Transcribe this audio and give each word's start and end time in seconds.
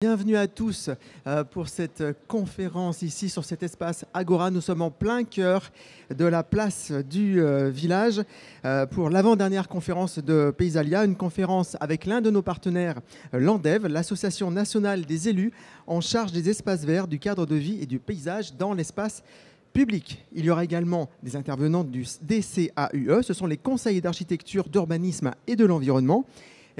Bienvenue 0.00 0.36
à 0.36 0.46
tous 0.46 0.90
euh, 1.26 1.42
pour 1.42 1.66
cette 1.66 2.04
conférence 2.28 3.02
ici 3.02 3.28
sur 3.28 3.44
cet 3.44 3.64
espace 3.64 4.04
Agora. 4.14 4.48
Nous 4.48 4.60
sommes 4.60 4.82
en 4.82 4.92
plein 4.92 5.24
cœur 5.24 5.72
de 6.16 6.24
la 6.24 6.44
place 6.44 6.92
du 6.92 7.40
euh, 7.40 7.68
village 7.68 8.22
euh, 8.64 8.86
pour 8.86 9.10
l'avant-dernière 9.10 9.66
conférence 9.66 10.20
de 10.20 10.54
Paysalia, 10.56 11.04
une 11.04 11.16
conférence 11.16 11.76
avec 11.80 12.06
l'un 12.06 12.20
de 12.20 12.30
nos 12.30 12.42
partenaires, 12.42 13.00
l'ANDEV, 13.32 13.88
l'Association 13.88 14.52
nationale 14.52 15.04
des 15.04 15.30
élus 15.30 15.50
en 15.88 16.00
charge 16.00 16.30
des 16.30 16.48
espaces 16.48 16.84
verts, 16.84 17.08
du 17.08 17.18
cadre 17.18 17.44
de 17.44 17.56
vie 17.56 17.82
et 17.82 17.86
du 17.86 17.98
paysage 17.98 18.54
dans 18.54 18.74
l'espace 18.74 19.24
public. 19.72 20.24
Il 20.32 20.44
y 20.44 20.50
aura 20.50 20.62
également 20.62 21.10
des 21.24 21.34
intervenants 21.34 21.82
du 21.82 22.04
DCAUE, 22.22 23.22
ce 23.22 23.34
sont 23.34 23.46
les 23.46 23.56
conseillers 23.56 24.00
d'architecture, 24.00 24.68
d'urbanisme 24.68 25.32
et 25.48 25.56
de 25.56 25.66
l'environnement. 25.66 26.24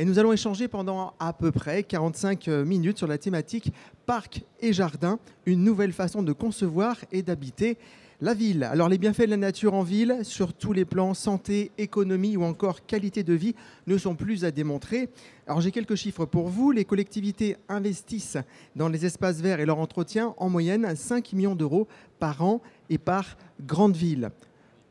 Et 0.00 0.04
nous 0.04 0.20
allons 0.20 0.32
échanger 0.32 0.68
pendant 0.68 1.12
à 1.18 1.32
peu 1.32 1.50
près 1.50 1.82
45 1.82 2.46
euh, 2.46 2.64
minutes 2.64 2.98
sur 2.98 3.08
la 3.08 3.18
thématique 3.18 3.72
parc 4.06 4.42
et 4.60 4.72
jardin, 4.72 5.18
une 5.44 5.64
nouvelle 5.64 5.92
façon 5.92 6.22
de 6.22 6.32
concevoir 6.32 6.98
et 7.10 7.22
d'habiter 7.22 7.76
la 8.20 8.32
ville. 8.32 8.62
Alors 8.62 8.88
les 8.88 8.96
bienfaits 8.96 9.22
de 9.22 9.30
la 9.30 9.36
nature 9.36 9.74
en 9.74 9.82
ville, 9.82 10.20
sur 10.22 10.52
tous 10.52 10.72
les 10.72 10.84
plans 10.84 11.14
santé, 11.14 11.72
économie 11.78 12.36
ou 12.36 12.44
encore 12.44 12.86
qualité 12.86 13.24
de 13.24 13.32
vie, 13.32 13.56
ne 13.88 13.98
sont 13.98 14.14
plus 14.14 14.44
à 14.44 14.52
démontrer. 14.52 15.08
Alors 15.48 15.60
j'ai 15.60 15.72
quelques 15.72 15.96
chiffres 15.96 16.26
pour 16.26 16.46
vous. 16.46 16.70
Les 16.70 16.84
collectivités 16.84 17.56
investissent 17.68 18.38
dans 18.76 18.88
les 18.88 19.04
espaces 19.04 19.40
verts 19.40 19.58
et 19.58 19.66
leur 19.66 19.80
entretien 19.80 20.32
en 20.36 20.48
moyenne 20.48 20.94
5 20.94 21.32
millions 21.32 21.56
d'euros 21.56 21.88
par 22.20 22.44
an 22.44 22.62
et 22.88 22.98
par 22.98 23.36
grande 23.66 23.96
ville. 23.96 24.30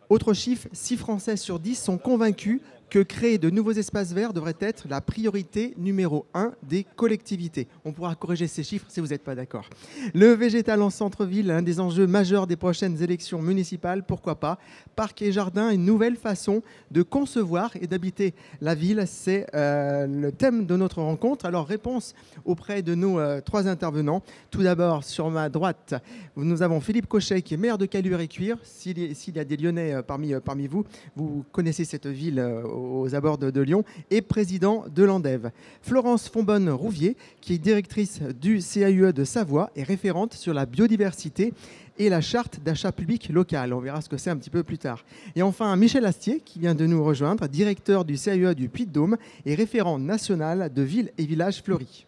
Autre 0.09 0.34
chiffre, 0.34 0.70
6 0.72 0.98
Français 0.98 1.36
sur 1.36 1.59
10 1.59 1.76
sont 1.76 1.98
convaincus 1.98 2.62
que 2.90 3.00
créer 3.00 3.38
de 3.38 3.50
nouveaux 3.50 3.73
espaces 3.73 4.14
verts 4.14 4.34
devrait 4.34 4.55
être 4.59 4.88
la 4.88 5.02
priorité 5.02 5.73
numéro 5.78 6.26
un 6.34 6.54
des 6.64 6.86
collectivités. 6.95 7.68
On 7.84 7.91
pourra 7.91 8.16
corriger 8.16 8.48
ces 8.48 8.64
chiffres 8.64 8.86
si 8.90 9.00
vous 9.00 9.08
n'êtes 9.08 9.23
pas 9.23 9.36
d'accord. 9.36 9.70
Le 10.14 10.32
végétal 10.34 10.82
en 10.82 10.90
centre-ville, 10.90 11.52
un 11.52 11.62
des 11.62 11.80
enjeux 11.80 12.08
majeurs 12.08 12.48
des 12.48 12.56
prochaines 12.56 13.02
élections 13.02 13.42
municipales, 13.42 14.03
pourquoi 14.03 14.36
pas? 14.36 14.58
Parc 14.95 15.22
et 15.22 15.31
jardin, 15.31 15.70
une 15.70 15.86
nouvelle 15.86 16.16
façon 16.16 16.61
de 16.92 17.03
concevoir 17.03 17.72
et 17.81 17.88
d'habiter 17.88 18.34
la 18.61 18.76
ville, 18.76 19.04
c'est 19.06 19.48
euh, 19.54 20.08
le 20.08 20.31
thème 20.31 20.66
de 20.66 20.76
notre 20.76 21.02
rencontre. 21.02 21.45
Alors 21.45 21.67
réponse 21.67 22.14
auprès 22.45 22.81
de 22.81 22.95
nos 22.95 23.20
euh, 23.20 23.42
trois 23.42 23.67
intervenants. 23.67 24.23
Tout 24.50 24.64
d'abord, 24.64 25.04
sur 25.04 25.30
ma 25.30 25.50
droite, 25.50 25.95
nous 26.36 26.61
avons 26.61 26.80
Philippe 26.80 27.08
Cochet 27.08 27.42
qui 27.42 27.56
est 27.56 27.58
maire 27.58 27.78
de 27.78 27.86
Caluire-et-Cuire. 27.86 28.58
S'il 28.64 28.98
y 28.98 29.39
a 29.39 29.44
des 29.44 29.58
Lyonnais 29.58 29.94
euh, 29.94 30.02
parmi, 30.02 30.33
parmi 30.44 30.67
vous, 30.67 30.86
vous 31.16 31.44
connaissez 31.52 31.86
cette 31.86 32.08
ville 32.08 32.44
aux 32.78 33.16
abords 33.16 33.38
de, 33.38 33.61
Lyon, 33.61 33.83
et 34.09 34.22
président 34.22 34.86
de 34.94 35.03
l'ANDEV. 35.03 35.52
Florence 35.81 36.30
Fonbonne-Rouvier, 36.30 37.17
qui 37.42 37.53
est 37.53 37.58
directrice 37.58 38.22
du 38.22 38.59
CAUE 38.59 39.11
de 39.11 39.23
Savoie 39.23 39.72
et 39.75 39.83
référente 39.83 40.33
sur 40.33 40.53
la 40.53 40.66
biodiversité 40.66 41.53
et 42.00 42.09
la 42.09 42.22
charte 42.22 42.59
d'achat 42.64 42.92
public 42.92 43.30
local. 43.30 43.73
On 43.73 43.80
verra 43.80 44.02
ce 44.02 44.09
que 44.09 44.17
c'est 44.17 44.30
un 44.30 44.38
petit 44.38 44.50
peu 44.50 44.64
plus 44.64 44.78
tard. 44.78 45.03
Et 45.36 45.42
enfin, 45.42 45.75
Michel 45.75 46.05
Astier, 46.05 46.42
qui 46.44 46.59
vient 46.59 46.75
de 46.75 46.86
nous 46.86 47.03
rejoindre, 47.03 47.48
directeur 47.48 48.05
du 48.05 48.16
CAUE 48.16 48.53
du 48.53 48.70
Puy-de-Dôme 48.70 49.17
et 49.45 49.55
référent 49.55 50.00
national 50.00 50.72
de 50.73 50.81
villes 50.81 51.11
et 51.17 51.25
villages 51.25 51.61
fleuris. 51.61 52.06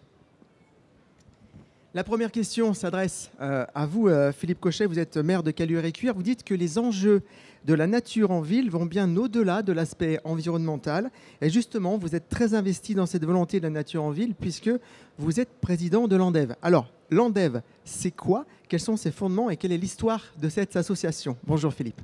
La 1.95 2.04
première 2.04 2.32
question 2.32 2.76
s'adresse 2.76 3.32
euh, 3.42 3.66
à 3.73 3.88
vous, 3.88 4.09
euh, 4.09 4.32
Philippe 4.32 4.59
Cochet. 4.59 4.86
Vous 4.86 5.00
êtes 5.00 5.18
maire 5.18 5.42
de 5.42 5.50
Caluire-et-Cuire. 5.50 6.14
Vous 6.14 6.22
dites 6.22 6.44
que 6.44 6.54
les 6.54 6.78
enjeux 6.78 7.23
de 7.66 7.73
la 7.73 7.88
nature 7.88 8.30
en 8.30 8.42
ville 8.42 8.70
vont 8.70 8.86
bien 8.86 9.18
au-delà 9.18 9.64
de 9.64 9.73
l'aspect 9.73 10.20
environnemental. 10.23 11.09
Et 11.42 11.50
justement, 11.50 11.98
vous 11.98 12.16
êtes 12.16 12.30
très 12.30 12.54
investi 12.54 12.94
dans 12.94 13.08
cette 13.08 13.26
volonté 13.26 13.59
de 13.59 13.64
la 13.64 13.72
nature 13.72 14.04
en 14.04 14.12
ville 14.12 14.36
puisque 14.40 14.70
vous 15.18 15.40
êtes 15.40 15.50
président 15.62 16.08
de 16.08 16.16
l'ANDEV. 16.16 16.54
Alors, 16.62 16.92
l'ANDEV, 17.09 17.62
c'est 17.84 18.12
quoi? 18.12 18.46
Quels 18.68 18.80
sont 18.80 18.96
ses 18.96 19.12
fondements 19.12 19.50
et 19.50 19.58
quelle 19.58 19.72
est 19.72 19.78
l'histoire 19.78 20.24
de 20.40 20.48
cette 20.48 20.76
association? 20.76 21.38
Bonjour 21.48 21.74
Philippe. 21.74 22.02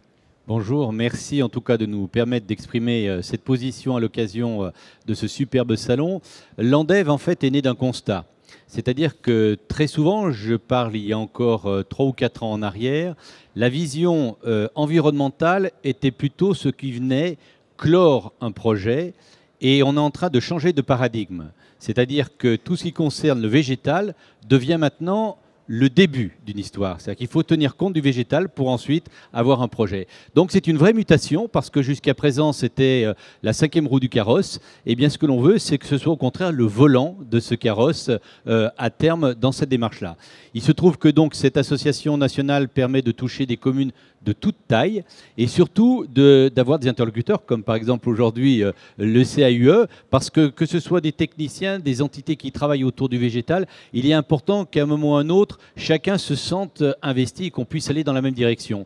Bonjour, 0.47 0.93
merci 0.93 1.43
en 1.43 1.49
tout 1.49 1.61
cas 1.61 1.77
de 1.77 1.85
nous 1.85 2.07
permettre 2.07 2.47
d'exprimer 2.47 3.07
euh, 3.07 3.21
cette 3.21 3.43
position 3.43 3.95
à 3.95 3.99
l'occasion 3.99 4.71
de 5.05 5.13
ce 5.13 5.27
superbe 5.27 5.75
salon. 5.75 6.21
L'ANDEV, 6.57 7.07
en 7.07 7.19
fait, 7.19 7.43
est 7.43 7.51
né 7.51 7.61
d'un 7.61 7.75
constat. 7.75 8.25
C'est-à-dire 8.67 9.21
que 9.21 9.57
très 9.67 9.87
souvent, 9.87 10.31
je 10.31 10.55
parle 10.55 10.95
il 10.95 11.05
y 11.05 11.13
a 11.13 11.17
encore 11.17 11.67
euh, 11.67 11.83
trois 11.83 12.05
ou 12.05 12.13
quatre 12.13 12.43
ans 12.43 12.51
en 12.51 12.61
arrière, 12.61 13.15
la 13.55 13.69
vision 13.69 14.37
euh, 14.45 14.67
environnementale 14.75 15.71
était 15.83 16.11
plutôt 16.11 16.53
ce 16.53 16.69
qui 16.69 16.91
venait 16.91 17.37
clore 17.77 18.33
un 18.41 18.51
projet 18.51 19.13
et 19.61 19.83
on 19.83 19.95
est 19.95 19.99
en 19.99 20.11
train 20.11 20.29
de 20.29 20.39
changer 20.39 20.73
de 20.73 20.81
paradigme. 20.81 21.51
C'est-à-dire 21.79 22.37
que 22.37 22.55
tout 22.55 22.75
ce 22.75 22.83
qui 22.83 22.93
concerne 22.93 23.41
le 23.41 23.47
végétal 23.47 24.15
devient 24.47 24.77
maintenant 24.79 25.37
le 25.67 25.89
début 25.89 26.37
d'une 26.45 26.59
histoire. 26.59 26.99
C'est-à-dire 26.99 27.17
qu'il 27.17 27.27
faut 27.27 27.43
tenir 27.43 27.75
compte 27.75 27.93
du 27.93 28.01
végétal 28.01 28.49
pour 28.49 28.69
ensuite 28.69 29.07
avoir 29.33 29.61
un 29.61 29.67
projet. 29.67 30.07
Donc 30.35 30.51
c'est 30.51 30.67
une 30.67 30.77
vraie 30.77 30.93
mutation 30.93 31.47
parce 31.47 31.69
que 31.69 31.81
jusqu'à 31.81 32.13
présent 32.13 32.53
c'était 32.53 33.03
euh, 33.05 33.13
la 33.43 33.53
cinquième 33.53 33.87
roue 33.87 33.99
du 33.99 34.09
carrosse. 34.09 34.57
Et 34.85 34.91
eh 34.91 34.95
bien 34.95 35.09
ce 35.09 35.17
que 35.17 35.25
l'on 35.25 35.41
veut, 35.41 35.57
c'est 35.57 35.77
que 35.77 35.87
ce 35.87 35.97
soit 35.97 36.13
au 36.13 36.17
contraire 36.17 36.51
le 36.51 36.65
volant 36.65 37.17
de 37.29 37.39
ce 37.39 37.55
carrosse 37.55 38.11
euh, 38.47 38.69
à 38.77 38.89
terme 38.89 39.33
dans 39.33 39.51
cette 39.51 39.69
démarche-là. 39.69 40.17
Il 40.53 40.61
se 40.61 40.71
trouve 40.71 40.97
que 40.97 41.09
donc 41.09 41.35
cette 41.35 41.57
association 41.57 42.17
nationale 42.17 42.69
permet 42.69 43.01
de 43.01 43.11
toucher 43.11 43.45
des 43.45 43.57
communes 43.57 43.91
de 44.23 44.33
toute 44.33 44.55
taille 44.67 45.03
et 45.37 45.47
surtout 45.47 46.07
d'avoir 46.07 46.79
des 46.79 46.87
interlocuteurs 46.87 47.45
comme 47.45 47.63
par 47.63 47.75
exemple 47.75 48.09
aujourd'hui 48.09 48.63
euh, 48.63 48.71
le 48.97 49.23
CAUE 49.23 49.87
parce 50.09 50.29
que 50.29 50.47
que 50.47 50.65
ce 50.65 50.79
soit 50.79 51.01
des 51.01 51.11
techniciens, 51.11 51.79
des 51.79 52.01
entités 52.01 52.35
qui 52.35 52.51
travaillent 52.51 52.83
autour 52.83 53.09
du 53.09 53.17
végétal, 53.17 53.67
il 53.93 54.07
est 54.07 54.13
important 54.13 54.65
qu'à 54.65 54.83
un 54.83 54.85
moment 54.85 55.13
ou 55.13 55.15
à 55.15 55.19
un 55.19 55.29
autre, 55.29 55.54
chacun 55.75 56.17
se 56.17 56.35
sente 56.35 56.83
investi 57.01 57.45
et 57.45 57.51
qu'on 57.51 57.65
puisse 57.65 57.89
aller 57.89 58.03
dans 58.03 58.13
la 58.13 58.21
même 58.21 58.33
direction. 58.33 58.85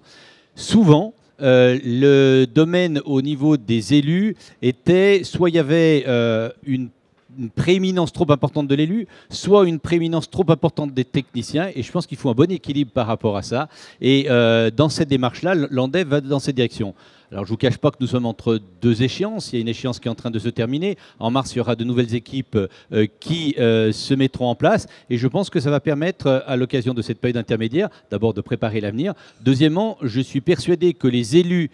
Souvent, 0.55 1.13
euh, 1.41 1.79
le 1.83 2.45
domaine 2.45 3.01
au 3.05 3.21
niveau 3.21 3.55
des 3.55 3.93
élus 3.93 4.35
était 4.61 5.23
soit 5.23 5.49
il 5.49 5.55
y 5.55 5.59
avait 5.59 6.03
euh, 6.07 6.49
une 6.65 6.89
prééminence 7.55 8.11
trop 8.11 8.29
importante 8.31 8.67
de 8.67 8.75
l'élu, 8.75 9.07
soit 9.29 9.67
une 9.67 9.79
prééminence 9.79 10.29
trop 10.29 10.45
importante 10.49 10.93
des 10.93 11.05
techniciens. 11.05 11.69
Et 11.75 11.83
je 11.83 11.91
pense 11.91 12.07
qu'il 12.07 12.17
faut 12.17 12.29
un 12.29 12.33
bon 12.33 12.51
équilibre 12.51 12.91
par 12.91 13.07
rapport 13.07 13.37
à 13.37 13.41
ça. 13.41 13.69
Et 14.01 14.25
euh, 14.29 14.71
dans 14.71 14.89
cette 14.89 15.09
démarche-là, 15.09 15.55
l'ANDEV 15.55 16.07
va 16.07 16.21
dans 16.21 16.39
cette 16.39 16.55
direction. 16.55 16.93
Alors 17.31 17.45
je 17.45 17.49
ne 17.49 17.53
vous 17.53 17.57
cache 17.57 17.77
pas 17.77 17.91
que 17.91 17.97
nous 17.99 18.07
sommes 18.07 18.25
entre 18.25 18.59
deux 18.81 19.03
échéances. 19.03 19.53
Il 19.53 19.57
y 19.57 19.59
a 19.59 19.61
une 19.61 19.67
échéance 19.67 19.99
qui 19.99 20.07
est 20.07 20.11
en 20.11 20.15
train 20.15 20.31
de 20.31 20.39
se 20.39 20.49
terminer. 20.49 20.97
En 21.19 21.29
mars, 21.29 21.53
il 21.53 21.59
y 21.59 21.61
aura 21.61 21.75
de 21.75 21.83
nouvelles 21.83 22.15
équipes 22.15 22.57
euh, 22.91 23.05
qui 23.19 23.53
euh, 23.59 23.91
se 23.91 24.15
mettront 24.15 24.47
en 24.47 24.55
place. 24.55 24.87
Et 25.11 25.17
je 25.17 25.27
pense 25.27 25.51
que 25.51 25.59
ça 25.59 25.69
va 25.69 25.79
permettre, 25.79 26.43
à 26.47 26.55
l'occasion 26.55 26.95
de 26.95 27.03
cette 27.03 27.19
période 27.19 27.37
intermédiaire, 27.37 27.89
d'abord 28.09 28.33
de 28.33 28.41
préparer 28.41 28.81
l'avenir. 28.81 29.13
Deuxièmement, 29.41 29.97
je 30.01 30.21
suis 30.21 30.41
persuadé 30.41 30.93
que 30.93 31.07
les 31.07 31.37
élus 31.37 31.69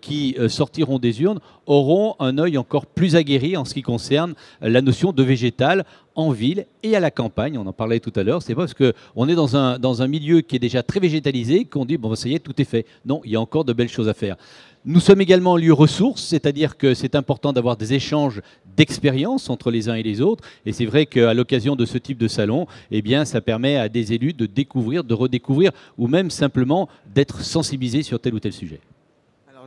qui 0.00 0.36
sortiront 0.48 0.98
des 0.98 1.22
urnes 1.22 1.40
auront 1.66 2.14
un 2.18 2.38
œil 2.38 2.58
encore 2.58 2.86
plus 2.86 3.16
aguerri 3.16 3.56
en 3.56 3.64
ce 3.64 3.74
qui 3.74 3.82
concerne 3.82 4.34
la 4.60 4.82
notion 4.82 5.12
de 5.12 5.22
végétal 5.22 5.84
en 6.14 6.30
ville 6.30 6.66
et 6.82 6.96
à 6.96 7.00
la 7.00 7.10
campagne. 7.10 7.56
On 7.58 7.66
en 7.66 7.72
parlait 7.72 8.00
tout 8.00 8.12
à 8.16 8.22
l'heure. 8.22 8.42
C'est 8.42 8.54
pas 8.54 8.62
parce 8.62 8.74
qu'on 8.74 9.28
est 9.28 9.34
dans 9.34 9.56
un, 9.56 9.78
dans 9.78 10.02
un 10.02 10.08
milieu 10.08 10.40
qui 10.40 10.56
est 10.56 10.60
déjà 10.60 10.82
très 10.82 11.00
végétalisé 11.00 11.64
qu'on 11.64 11.84
dit, 11.84 11.96
bon, 11.96 12.14
ça 12.14 12.28
y 12.28 12.34
est, 12.34 12.40
tout 12.40 12.60
est 12.60 12.64
fait. 12.64 12.86
Non, 13.04 13.20
il 13.24 13.32
y 13.32 13.36
a 13.36 13.40
encore 13.40 13.64
de 13.64 13.72
belles 13.72 13.88
choses 13.88 14.08
à 14.08 14.14
faire. 14.14 14.36
Nous 14.86 15.00
sommes 15.00 15.20
également 15.20 15.52
en 15.52 15.56
lieu 15.58 15.74
ressource, 15.74 16.22
c'est-à-dire 16.22 16.78
que 16.78 16.94
c'est 16.94 17.14
important 17.14 17.52
d'avoir 17.52 17.76
des 17.76 17.92
échanges 17.92 18.40
d'expérience 18.78 19.50
entre 19.50 19.70
les 19.70 19.90
uns 19.90 19.94
et 19.94 20.02
les 20.02 20.22
autres. 20.22 20.42
Et 20.64 20.72
c'est 20.72 20.86
vrai 20.86 21.04
qu'à 21.04 21.34
l'occasion 21.34 21.76
de 21.76 21.84
ce 21.84 21.98
type 21.98 22.16
de 22.16 22.28
salon, 22.28 22.66
eh 22.90 23.02
bien, 23.02 23.26
ça 23.26 23.42
permet 23.42 23.76
à 23.76 23.90
des 23.90 24.14
élus 24.14 24.32
de 24.32 24.46
découvrir, 24.46 25.04
de 25.04 25.12
redécouvrir, 25.12 25.72
ou 25.98 26.06
même 26.06 26.30
simplement 26.30 26.88
d'être 27.14 27.42
sensibilisés 27.42 28.02
sur 28.02 28.20
tel 28.20 28.32
ou 28.32 28.40
tel 28.40 28.54
sujet 28.54 28.80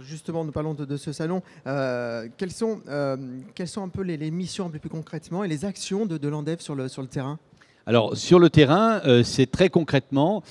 justement, 0.01 0.43
nous 0.43 0.51
parlons 0.51 0.73
de, 0.73 0.97
ce 0.97 1.11
salon. 1.13 1.41
Euh, 1.65 2.27
quelles, 2.35 2.51
sont, 2.51 2.81
euh, 2.87 3.15
quelles 3.55 3.67
sont 3.67 3.83
un 3.83 3.89
peu 3.89 4.01
les, 4.01 4.31
missions 4.31 4.69
plus 4.69 4.89
concrètement 4.89 5.43
et 5.43 5.47
les 5.47 5.65
actions 5.65 6.05
de, 6.05 6.17
de 6.17 6.55
sur 6.59 6.75
le 6.75 7.07
terrain? 7.07 7.39
Alors 7.85 8.15
sur 8.15 8.39
le 8.39 8.49
terrain, 8.49 9.01
euh, 9.05 9.23
c'est 9.23 9.49
très 9.49 9.69
concrètement 9.69 10.43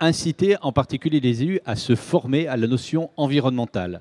inciter 0.00 0.56
en 0.62 0.72
particulier 0.72 1.20
les 1.20 1.42
élus 1.42 1.60
à 1.66 1.76
se 1.76 1.94
former 1.94 2.48
à 2.48 2.56
la 2.56 2.66
notion 2.66 3.10
environnementale. 3.16 4.00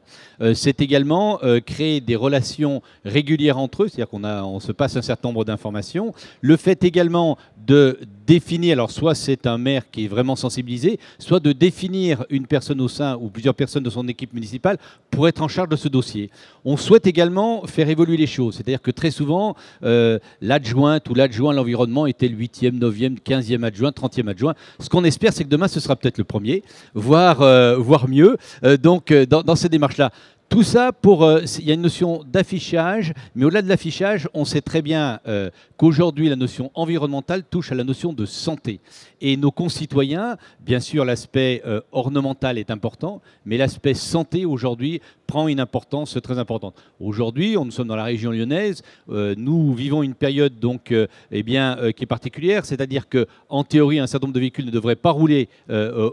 c'est 0.53 0.81
également 0.81 1.39
créer 1.65 2.01
des 2.01 2.15
relations 2.15 2.81
régulières 3.03 3.57
entre 3.57 3.83
eux, 3.83 3.87
c'est-à-dire 3.87 4.09
qu'on 4.09 4.23
on 4.23 4.59
se 4.59 4.71
passe 4.71 4.95
un 4.95 5.01
certain 5.01 5.29
nombre 5.29 5.45
d'informations. 5.45 6.13
Le 6.41 6.55
fait 6.57 6.83
également 6.83 7.37
de 7.65 7.99
définir, 8.27 8.73
alors 8.73 8.91
soit 8.91 9.15
c'est 9.15 9.47
un 9.47 9.57
maire 9.57 9.89
qui 9.89 10.05
est 10.05 10.07
vraiment 10.07 10.35
sensibilisé, 10.35 10.99
soit 11.19 11.39
de 11.39 11.51
définir 11.51 12.25
une 12.29 12.47
personne 12.47 12.81
au 12.81 12.87
sein 12.87 13.17
ou 13.17 13.29
plusieurs 13.29 13.55
personnes 13.55 13.83
de 13.83 13.89
son 13.89 14.07
équipe 14.07 14.33
municipale 14.33 14.77
pour 15.09 15.27
être 15.27 15.41
en 15.41 15.47
charge 15.47 15.69
de 15.69 15.75
ce 15.75 15.87
dossier. 15.87 16.29
On 16.63 16.77
souhaite 16.77 17.07
également 17.07 17.65
faire 17.65 17.89
évoluer 17.89 18.17
les 18.17 18.27
choses, 18.27 18.55
c'est-à-dire 18.55 18.81
que 18.81 18.91
très 18.91 19.11
souvent, 19.11 19.55
euh, 19.83 20.19
l'adjointe 20.41 21.09
ou 21.09 21.13
l'adjoint 21.13 21.51
à 21.51 21.55
l'environnement 21.55 22.05
était 22.05 22.27
le 22.27 22.35
8e, 22.79 23.15
9e, 23.15 23.19
15e 23.19 23.63
adjoint, 23.63 23.91
30e 23.91 24.27
adjoint. 24.29 24.53
Ce 24.79 24.89
qu'on 24.89 25.03
espère, 25.03 25.33
c'est 25.33 25.43
que 25.43 25.49
demain, 25.49 25.67
ce 25.67 25.79
sera 25.79 25.95
peut-être 25.95 26.17
le 26.17 26.23
premier, 26.23 26.63
voire, 26.93 27.41
euh, 27.41 27.77
voire 27.77 28.07
mieux. 28.07 28.37
Euh, 28.63 28.77
donc, 28.77 29.11
dans, 29.11 29.41
dans, 29.41 29.55
ces 29.55 29.69
démarches-là, 29.69 30.11
Tout 30.47 30.63
ça 30.63 30.91
pour. 30.91 31.23
Euh, 31.23 31.41
il 31.59 31.65
y 31.65 31.71
a 31.71 31.73
une 31.73 31.81
notion 31.81 32.23
d'affichage, 32.23 33.13
mais 33.35 33.45
au-delà 33.45 33.61
de 33.61 33.67
l'affichage, 33.67 34.29
on 34.33 34.45
sait 34.45 34.61
très 34.61 34.81
bien 34.81 35.19
euh, 35.27 35.49
qu'aujourd'hui, 35.75 36.29
la 36.29 36.35
notion 36.35 36.71
environnementale 36.75 37.43
touche 37.43 37.71
à 37.71 37.75
la 37.75 37.83
notion 37.83 38.13
de 38.13 38.25
santé. 38.25 38.79
Et 39.21 39.37
nos 39.37 39.51
concitoyens, 39.51 40.37
bien 40.59 40.79
sûr, 40.79 41.03
l'aspect 41.03 41.63
euh, 41.65 41.81
ornemental 41.91 42.59
est 42.59 42.69
important, 42.69 43.21
mais 43.45 43.57
l'aspect 43.57 43.95
santé 43.95 44.45
aujourd'hui 44.45 45.01
une 45.47 45.59
importance 45.59 46.17
très 46.23 46.39
importante. 46.39 46.75
Aujourd'hui, 46.99 47.55
nous 47.55 47.71
sommes 47.71 47.87
dans 47.87 47.95
la 47.95 48.05
région 48.05 48.31
lyonnaise, 48.31 48.81
nous 49.07 49.73
vivons 49.73 50.01
une 50.01 50.15
période 50.15 50.59
donc, 50.59 50.93
eh 51.31 51.43
bien, 51.43 51.77
qui 51.95 52.03
est 52.03 52.07
particulière, 52.07 52.65
c'est-à-dire 52.65 53.09
que, 53.09 53.27
en 53.49 53.63
théorie, 53.63 53.99
un 53.99 54.07
certain 54.07 54.27
nombre 54.27 54.35
de 54.35 54.39
véhicules 54.39 54.65
ne 54.65 54.71
devraient 54.71 54.95
pas 54.95 55.11
rouler 55.11 55.49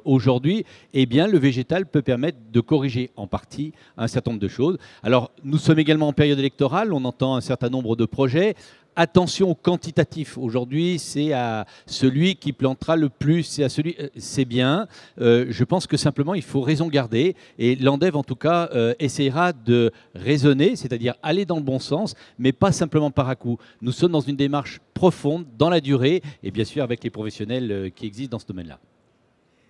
aujourd'hui. 0.05 0.65
Eh 0.93 1.07
bien, 1.07 1.27
le 1.27 1.39
végétal 1.39 1.87
peut 1.87 2.03
permettre 2.03 2.39
de 2.53 2.61
corriger 2.61 3.11
en 3.17 3.27
partie 3.27 3.73
un 3.97 4.09
certain 4.09 4.33
nombre 4.33 4.43
de 4.43 4.49
choses. 4.49 4.77
Alors, 5.03 5.31
nous 5.45 5.59
sommes 5.59 5.79
également 5.79 6.09
en 6.09 6.13
période 6.13 6.39
électorale, 6.39 6.93
on 6.93 7.05
entend 7.05 7.37
un 7.37 7.41
certain 7.41 7.69
nombre 7.69 7.97
de 7.97 8.05
projets. 8.05 8.57
Attention 8.95 9.49
au 9.49 9.55
quantitatif. 9.55 10.37
Aujourd'hui, 10.37 10.99
c'est 10.99 11.33
à 11.33 11.65
celui 11.87 12.37
qui 12.37 12.53
plantera 12.53 12.95
le 12.95 13.09
plus, 13.09 13.43
c'est 13.43 13.65
à 13.65 13.71
celui. 13.71 13.97
Euh, 13.99 14.09
c'est 14.17 14.45
bien. 14.45 14.87
Euh, 15.19 15.47
je 15.49 15.65
pense 15.65 15.87
que 15.87 15.97
simplement, 15.97 16.35
il 16.35 16.43
faut 16.43 16.61
raison 16.61 16.89
garder. 16.89 17.35
Et 17.59 17.75
l'ANDEV, 17.77 18.17
en 18.17 18.23
tout 18.23 18.37
cas, 18.37 18.69
euh, 18.75 18.93
essayera 18.99 19.55
de 19.55 19.93
raisonner, 20.15 20.77
c'est-à-dire 20.77 21.15
aller 21.23 21.47
dans 21.47 21.57
le 21.57 21.63
bon 21.63 21.79
sens, 21.79 22.15
mais 22.39 22.53
pas 22.53 22.71
simplement 22.71 23.11
par 23.11 23.31
à 23.31 23.35
coup. 23.35 23.57
Nous 23.81 23.93
sommes 23.93 24.13
dans 24.13 24.21
une 24.21 24.37
démarche 24.37 24.81
profonde, 24.93 25.47
dans 25.57 25.71
la 25.71 25.81
durée, 25.81 26.21
et 26.43 26.51
bien 26.51 26.65
sûr 26.65 26.83
avec 26.83 27.03
les 27.03 27.11
professionnels 27.11 27.93
qui 27.97 28.05
existent 28.05 28.37
dans 28.37 28.41
ce 28.41 28.47
domaine-là. 28.47 28.79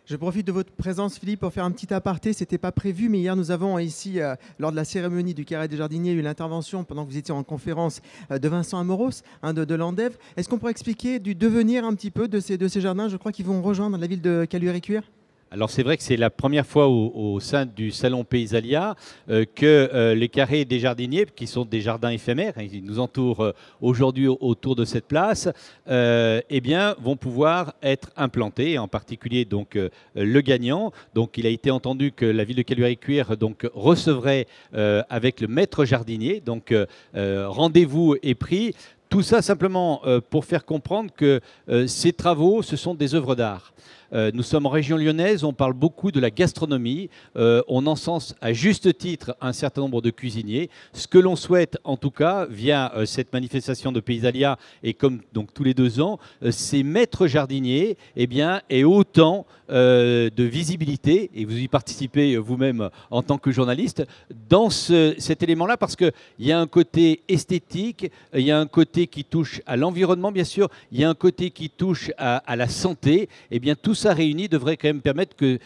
Je 0.05 0.17
profite 0.17 0.45
de 0.45 0.51
votre 0.51 0.73
présence, 0.73 1.17
Philippe, 1.17 1.41
pour 1.41 1.53
faire 1.53 1.65
un 1.65 1.71
petit 1.71 1.95
aparté. 1.95 2.33
Ce 2.33 2.41
n'était 2.41 2.59
pas 2.59 2.73
prévu, 2.73 3.09
mais 3.09 3.21
hier, 3.21 3.37
nous 3.37 3.53
avons 3.53 3.79
ici, 3.79 4.21
euh, 4.21 4.35
lors 4.59 4.73
de 4.73 4.77
la 4.77 4.85
cérémonie 4.85 5.33
du 5.33 5.45
Carré 5.45 5.69
des 5.69 5.77
Jardiniers, 5.77 6.11
eu 6.11 6.23
l'intervention, 6.23 6.83
pendant 6.83 7.05
que 7.05 7.11
vous 7.11 7.19
étiez 7.19 7.33
en 7.33 7.45
conférence, 7.45 8.01
euh, 8.33 8.39
de 8.39 8.49
Vincent 8.49 8.81
Amoros, 8.81 9.23
de, 9.45 9.65
de. 9.65 10.13
Est-ce 10.37 10.49
qu'on 10.49 10.59
pourrait 10.59 10.73
expliquer 10.73 11.21
du 11.21 11.37
devenir 11.37 11.85
un 11.85 11.95
petit 11.95 12.11
peu 12.11 12.27
de 12.27 12.41
ces, 12.41 12.59
de 12.59 12.67
ces 12.67 12.81
jardins? 12.81 13.09
Je 13.09 13.17
crois 13.17 13.31
qu'ils 13.31 13.47
vont 13.47 13.63
rejoindre 13.63 13.97
la 13.97 14.07
ville 14.09 14.21
de 14.21 14.45
Caluire-et-Cuire 14.45 15.05
alors 15.53 15.69
c'est 15.69 15.83
vrai 15.83 15.99
que 15.99 16.03
c'est 16.03 16.17
la 16.17 16.31
première 16.31 16.65
fois 16.65 16.89
au, 16.89 17.39
sein 17.39 17.67
du 17.67 17.91
salon 17.91 18.25
Paysalia 18.25 18.97
euh, 19.29 19.45
que 19.55 19.91
euh, 19.93 20.15
les 20.15 20.31
carrés 20.31 20.65
des 20.65 20.79
jardiniers, 20.79 21.27
qui 21.27 21.47
sont 21.47 21.67
des 21.67 21.83
jardins 21.83 22.09
éphémères, 22.09 22.55
hein, 22.57 22.67
ils 22.73 22.83
nous 22.83 22.99
entourent 22.99 23.45
euh, 23.45 23.53
aujourd'hui 23.83 24.29
autour 24.29 24.77
de 24.77 24.87
cette 24.87 25.05
place, 25.05 25.51
eh 25.87 26.61
bien, 26.63 26.95
vont 27.01 27.17
pouvoir 27.17 27.75
être 27.83 28.09
implantés, 28.17 28.79
en 28.79 28.89
particulier 28.89 29.45
donc 29.45 29.79
le 30.15 30.41
gagnant. 30.41 30.93
Donc 31.15 31.37
il 31.37 31.47
a 31.47 31.51
été 31.51 31.71
entendu 31.71 32.13
que 32.13 32.25
la 32.25 32.45
ville 32.45 32.57
de 32.57 32.63
Caluire-et-Cuire 32.63 33.35
recevrait 33.75 34.47
avec 34.73 35.41
le 35.41 35.49
maître 35.49 35.85
jardinier. 35.85 36.41
Donc 36.41 36.75
rendez-vous 37.15 38.17
est 38.23 38.35
pris. 38.35 38.75
Tout 39.09 39.23
ça 39.23 39.43
simplement 39.43 40.03
pour 40.31 40.45
faire 40.45 40.65
comprendre 40.65 41.11
que 41.15 41.41
ces 41.87 42.13
travaux, 42.13 42.63
ce 42.63 42.77
sont 42.77 42.95
des 42.95 43.15
œuvres 43.15 43.35
d'art. 43.35 43.73
Euh, 44.13 44.31
nous 44.35 44.43
sommes 44.43 44.67
en 44.67 44.71
région 44.71 44.97
lyonnaise, 44.97 45.43
on 45.43 45.53
parle 45.53 45.73
beaucoup 45.73 46.11
de 46.11 46.21
la 46.21 46.31
gastronomie, 46.31 47.09
euh, 47.37 47.63
on 47.67 47.87
encense 47.87 48.35
à 48.41 48.53
juste 48.53 48.99
titre 48.99 49.35
un 49.41 49.53
certain 49.53 49.81
nombre 49.81 50.03
de 50.03 50.11
cuisiniers. 50.11 50.69
Ce 50.93 51.09
que 51.09 51.19
l'on 51.19 51.37
souhaite, 51.37 51.79
en 51.85 51.97
tout 51.97 52.11
cas, 52.11 52.47
via 52.47 52.93
euh, 52.95 53.07
cette 53.07 53.33
manifestation 53.33 53.91
de 53.91 54.01
Paysalia, 54.01 54.59
et 54.83 54.93
comme 54.93 55.21
donc 55.33 55.55
tous 55.55 55.65
les 55.65 55.75
deux 55.75 56.01
ans, 56.01 56.19
ces 56.51 56.83
maîtres 56.83 57.27
jardiniers, 57.27 57.97
eh 58.17 58.27
bien, 58.27 58.61
et 58.69 58.85
autant 58.85 59.47
de 59.69 60.43
visibilité, 60.43 61.31
et 61.35 61.47
vous 61.47 61.57
y 61.57 61.67
participez 61.67 62.37
vous-même 62.37 62.91
en 63.11 63.23
tant 63.23 63.39
que 63.39 63.51
journaliste, 63.51 64.03
dans 64.51 64.69
cet 64.69 65.43
élément-là, 65.43 65.79
parce 65.79 65.97
qu'il 65.97 66.13
y 66.41 66.53
a 66.53 66.61
un 66.61 66.67
côté 66.67 67.23
esthétique, 67.27 68.11
il 68.35 68.43
y 68.43 68.51
a 68.51 68.59
un 68.59 68.67
côté 68.67 69.07
qui 69.07 69.25
touche 69.25 69.63
à 69.65 69.79
l'environnement, 69.79 70.31
bien 70.31 70.45
sûr, 70.45 70.69
il 70.91 71.01
y 71.01 71.05
a 71.05 71.09
un 71.09 71.15
côté 71.15 71.51
qui 71.51 71.71
touche 71.71 72.11
à, 72.19 72.37
à 72.39 72.55
la 72.55 72.69
santé, 72.69 73.23
et 73.23 73.29
eh 73.53 73.59
bien 73.61 73.75
tout 73.75 73.95
ça 74.03 74.15
réuni 74.15 74.49
devrait 74.49 74.77
quand 74.77 74.89
même 74.89 75.01
permettre 75.01 75.37
que 75.37 75.59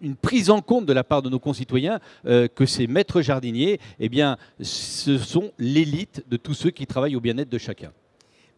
une 0.00 0.16
prise 0.16 0.50
en 0.50 0.60
compte 0.60 0.86
de 0.86 0.92
la 0.92 1.04
part 1.04 1.22
de 1.22 1.30
nos 1.30 1.38
concitoyens 1.38 2.00
euh, 2.26 2.48
que 2.48 2.66
ces 2.66 2.86
maîtres 2.86 3.22
jardiniers, 3.22 3.80
eh 3.98 4.08
bien, 4.08 4.36
ce 4.60 5.18
sont 5.18 5.50
l'élite 5.58 6.24
de 6.28 6.36
tous 6.36 6.54
ceux 6.54 6.70
qui 6.70 6.86
travaillent 6.86 7.16
au 7.16 7.20
bien-être 7.20 7.48
de 7.48 7.58
chacun. 7.58 7.90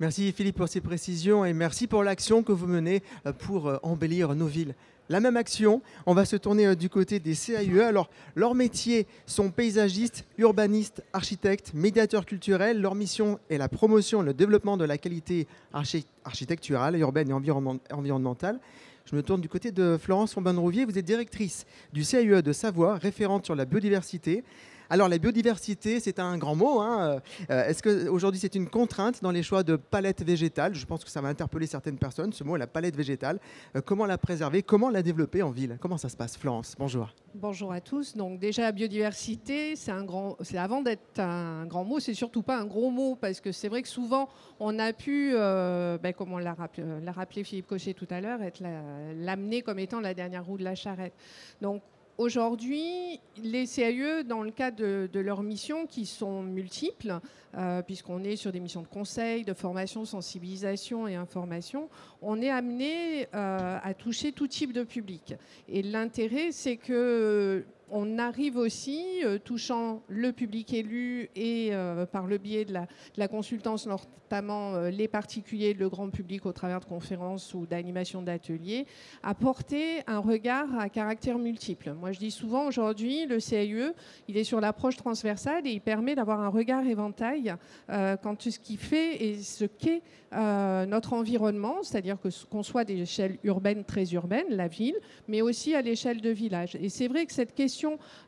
Merci 0.01 0.33
Philippe 0.33 0.57
pour 0.57 0.69
ces 0.69 0.81
précisions 0.81 1.45
et 1.45 1.53
merci 1.53 1.87
pour 1.87 2.03
l'action 2.03 2.43
que 2.43 2.53
vous 2.53 2.67
menez 2.67 3.03
euh, 3.27 3.33
pour 3.33 3.69
euh, 3.69 3.77
embellir 3.83 4.35
nos 4.35 4.47
villes 4.47 4.75
la 5.11 5.21
même 5.21 5.37
action. 5.37 5.83
On 6.07 6.15
va 6.15 6.25
se 6.25 6.37
tourner 6.37 6.69
euh, 6.69 6.75
du 6.75 6.89
côté 6.89 7.19
des 7.19 7.35
CAUE. 7.35 7.83
Alors, 7.83 8.09
leurs 8.37 8.55
métiers 8.55 9.07
sont 9.27 9.51
paysagistes, 9.51 10.25
urbanistes, 10.39 11.03
architectes, 11.13 11.73
médiateurs 11.75 12.25
culturels. 12.25 12.81
Leur 12.81 12.95
mission 12.95 13.39
est 13.51 13.59
la 13.59 13.69
promotion 13.69 14.23
et 14.23 14.25
le 14.25 14.33
développement 14.33 14.77
de 14.77 14.85
la 14.85 14.97
qualité 14.97 15.47
architecturale, 16.25 16.97
urbaine 16.99 17.29
et 17.29 17.33
environnementale. 17.93 18.61
Je 19.05 19.17
me 19.17 19.23
tourne 19.23 19.41
du 19.41 19.49
côté 19.49 19.73
de 19.73 19.99
Florence 20.01 20.35
Fombin-Rouvier. 20.35 20.85
Vous 20.85 20.97
êtes 20.97 21.05
directrice 21.05 21.67
du 21.93 22.05
CAUE 22.05 22.43
de 22.43 22.53
Savoie, 22.53 22.95
référente 22.95 23.45
sur 23.45 23.57
la 23.57 23.65
biodiversité. 23.65 24.45
Alors 24.93 25.09
la 25.09 25.19
biodiversité, 25.19 26.01
c'est 26.01 26.19
un 26.19 26.37
grand 26.37 26.57
mot. 26.57 26.81
Hein. 26.81 27.21
Euh, 27.49 27.69
est-ce 27.69 27.81
qu'aujourd'hui 27.81 28.41
c'est 28.41 28.57
une 28.57 28.69
contrainte 28.69 29.23
dans 29.23 29.31
les 29.31 29.45
choix 29.45 29.63
de 29.63 29.77
palette 29.77 30.25
végétale 30.25 30.75
Je 30.75 30.85
pense 30.85 31.05
que 31.05 31.11
ça 31.11 31.21
va 31.21 31.29
interpeller 31.29 31.69
certaines 31.69 31.97
personnes, 31.97 32.33
ce 32.33 32.43
mot, 32.43 32.57
la 32.57 32.67
palette 32.67 32.97
végétale. 32.97 33.39
Euh, 33.77 33.83
comment 33.83 34.05
la 34.05 34.19
préserver? 34.19 34.65
Comment 34.65 34.91
la 34.91 35.05
développer 35.05 35.43
en 35.43 35.51
ville? 35.51 35.79
Comment 35.81 35.97
ça 35.97 36.09
se 36.09 36.17
passe 36.17 36.37
Florence, 36.37 36.75
bonjour. 36.77 37.15
Bonjour 37.37 37.73
à 37.73 37.81
tous. 37.81 38.17
Donc 38.17 38.41
déjà 38.41 38.63
la 38.63 38.73
biodiversité, 38.73 39.77
c'est 39.77 39.93
un 39.93 40.03
grand, 40.03 40.37
c'est 40.41 40.59
avant 40.59 40.83
d'être 40.83 41.21
un 41.21 41.67
grand 41.67 41.85
mot, 41.85 42.01
c'est 42.01 42.15
surtout 42.15 42.43
pas 42.43 42.59
un 42.59 42.67
gros 42.67 42.91
mot 42.91 43.15
parce 43.15 43.41
que 43.41 43.53
c'est 43.53 43.69
vrai 43.69 43.83
que 43.83 43.89
souvent 43.89 44.29
on 44.59 44.77
a 44.81 44.93
pu, 44.93 45.31
euh, 45.35 45.99
ben, 45.99 46.13
comme 46.13 46.33
on 46.33 46.39
l'a 46.39 46.55
rappelé, 46.55 47.45
Philippe 47.45 47.69
Cochet 47.69 47.95
tout 47.95 48.09
à 48.11 48.21
l'heure, 48.21 48.43
être 48.43 48.61
l'amener 49.15 49.63
comme 49.63 49.79
étant 49.79 50.01
la 50.01 50.15
dernière 50.15 50.45
roue 50.45 50.59
de 50.59 50.65
la 50.65 50.75
charrette. 50.75 51.15
Donc 51.61 51.81
Aujourd'hui, 52.21 53.19
les 53.43 53.67
CAE, 53.67 54.25
dans 54.25 54.43
le 54.43 54.51
cadre 54.51 55.07
de, 55.07 55.21
leurs 55.21 55.43
missions 55.43 55.87
qui 55.87 56.05
sont 56.05 56.43
multiples, 56.43 57.19
euh, 57.57 57.81
puisqu'on 57.81 58.25
est 58.25 58.37
sur 58.37 58.53
des 58.53 58.61
missions 58.61 58.83
de 58.83 58.89
conseil, 58.89 59.43
de 59.43 59.55
formation, 59.55 60.05
sensibilisation 60.05 61.09
et 61.09 61.15
information, 61.15 61.89
on 62.21 62.43
est 62.43 62.51
amené 62.51 63.27
euh, 63.35 63.79
à 63.83 63.95
toucher 63.95 64.33
tout 64.33 64.49
type 64.49 64.75
de 64.75 64.83
public. 64.83 65.33
Et 65.67 65.83
l'intérêt, 65.83 66.53
c'est 66.53 66.77
que 66.77 67.65
on 67.93 68.19
arrive 68.19 68.57
aussi, 68.57 69.25
euh, 69.25 69.39
touchant 69.39 70.03
le 70.09 70.33
public 70.33 70.73
élu 70.73 71.29
et 71.35 71.71
euh, 71.73 72.07
par 72.07 72.27
le 72.27 72.39
biais 72.39 72.65
de 72.65 72.75
la, 73.17 73.29
consultance, 73.29 73.87
notamment 73.87 74.75
euh, 74.75 74.91
les 74.91 75.09
particuliers, 75.09 75.75
le 75.75 75.89
grand 75.89 76.11
public 76.11 76.47
au 76.47 76.53
travers 76.53 76.81
de 76.81 76.85
conférences 76.85 77.55
ou 77.55 77.67
d'animations 77.67 78.23
d'ateliers, 78.23 78.87
à 79.23 79.35
porter 79.35 80.03
un 80.07 80.19
regard 80.19 80.79
à 80.79 80.89
caractère 80.89 81.39
multiple. 81.39 81.93
Moi, 81.93 82.13
je 82.13 82.19
dis 82.19 82.31
souvent 82.31 82.67
aujourd'hui, 82.67 83.27
le 83.27 83.39
CAUE, 83.39 83.93
il 84.29 84.37
est 84.37 84.45
sur 84.45 84.61
l'approche 84.61 84.97
transversale 84.97 85.67
et 85.67 85.73
il 85.73 85.81
permet 85.81 86.15
d'avoir 86.15 86.41
un 86.41 86.49
regard 86.49 86.87
éventail 86.87 87.55
quant 87.89 88.35
à 88.35 88.51
ce 88.51 88.59
qui 88.59 88.77
fait 88.77 89.23
et 89.23 89.39
ce 89.39 89.65
qu'est 89.65 90.03
notre 90.33 91.13
environnement, 91.13 91.83
c'est-à-dire 91.83 92.19
que 92.21 92.29
qu'on 92.47 92.63
soit 92.63 92.85
des 92.85 93.01
échelles 93.01 93.39
urbaines, 93.43 93.85
très 93.85 94.13
urbaines, 94.13 94.47
la 94.51 94.69
ville, 94.69 94.97
mais 95.29 95.43
aussi 95.43 95.75
à 95.75 95.83
l'échelle 95.83 96.21
de 96.21 96.31
village. 96.31 96.77
Et 96.81 96.89
c'est 96.89 97.09
vrai 97.09 97.27
que 97.27 97.33
cette 97.33 97.55
question 97.55 97.80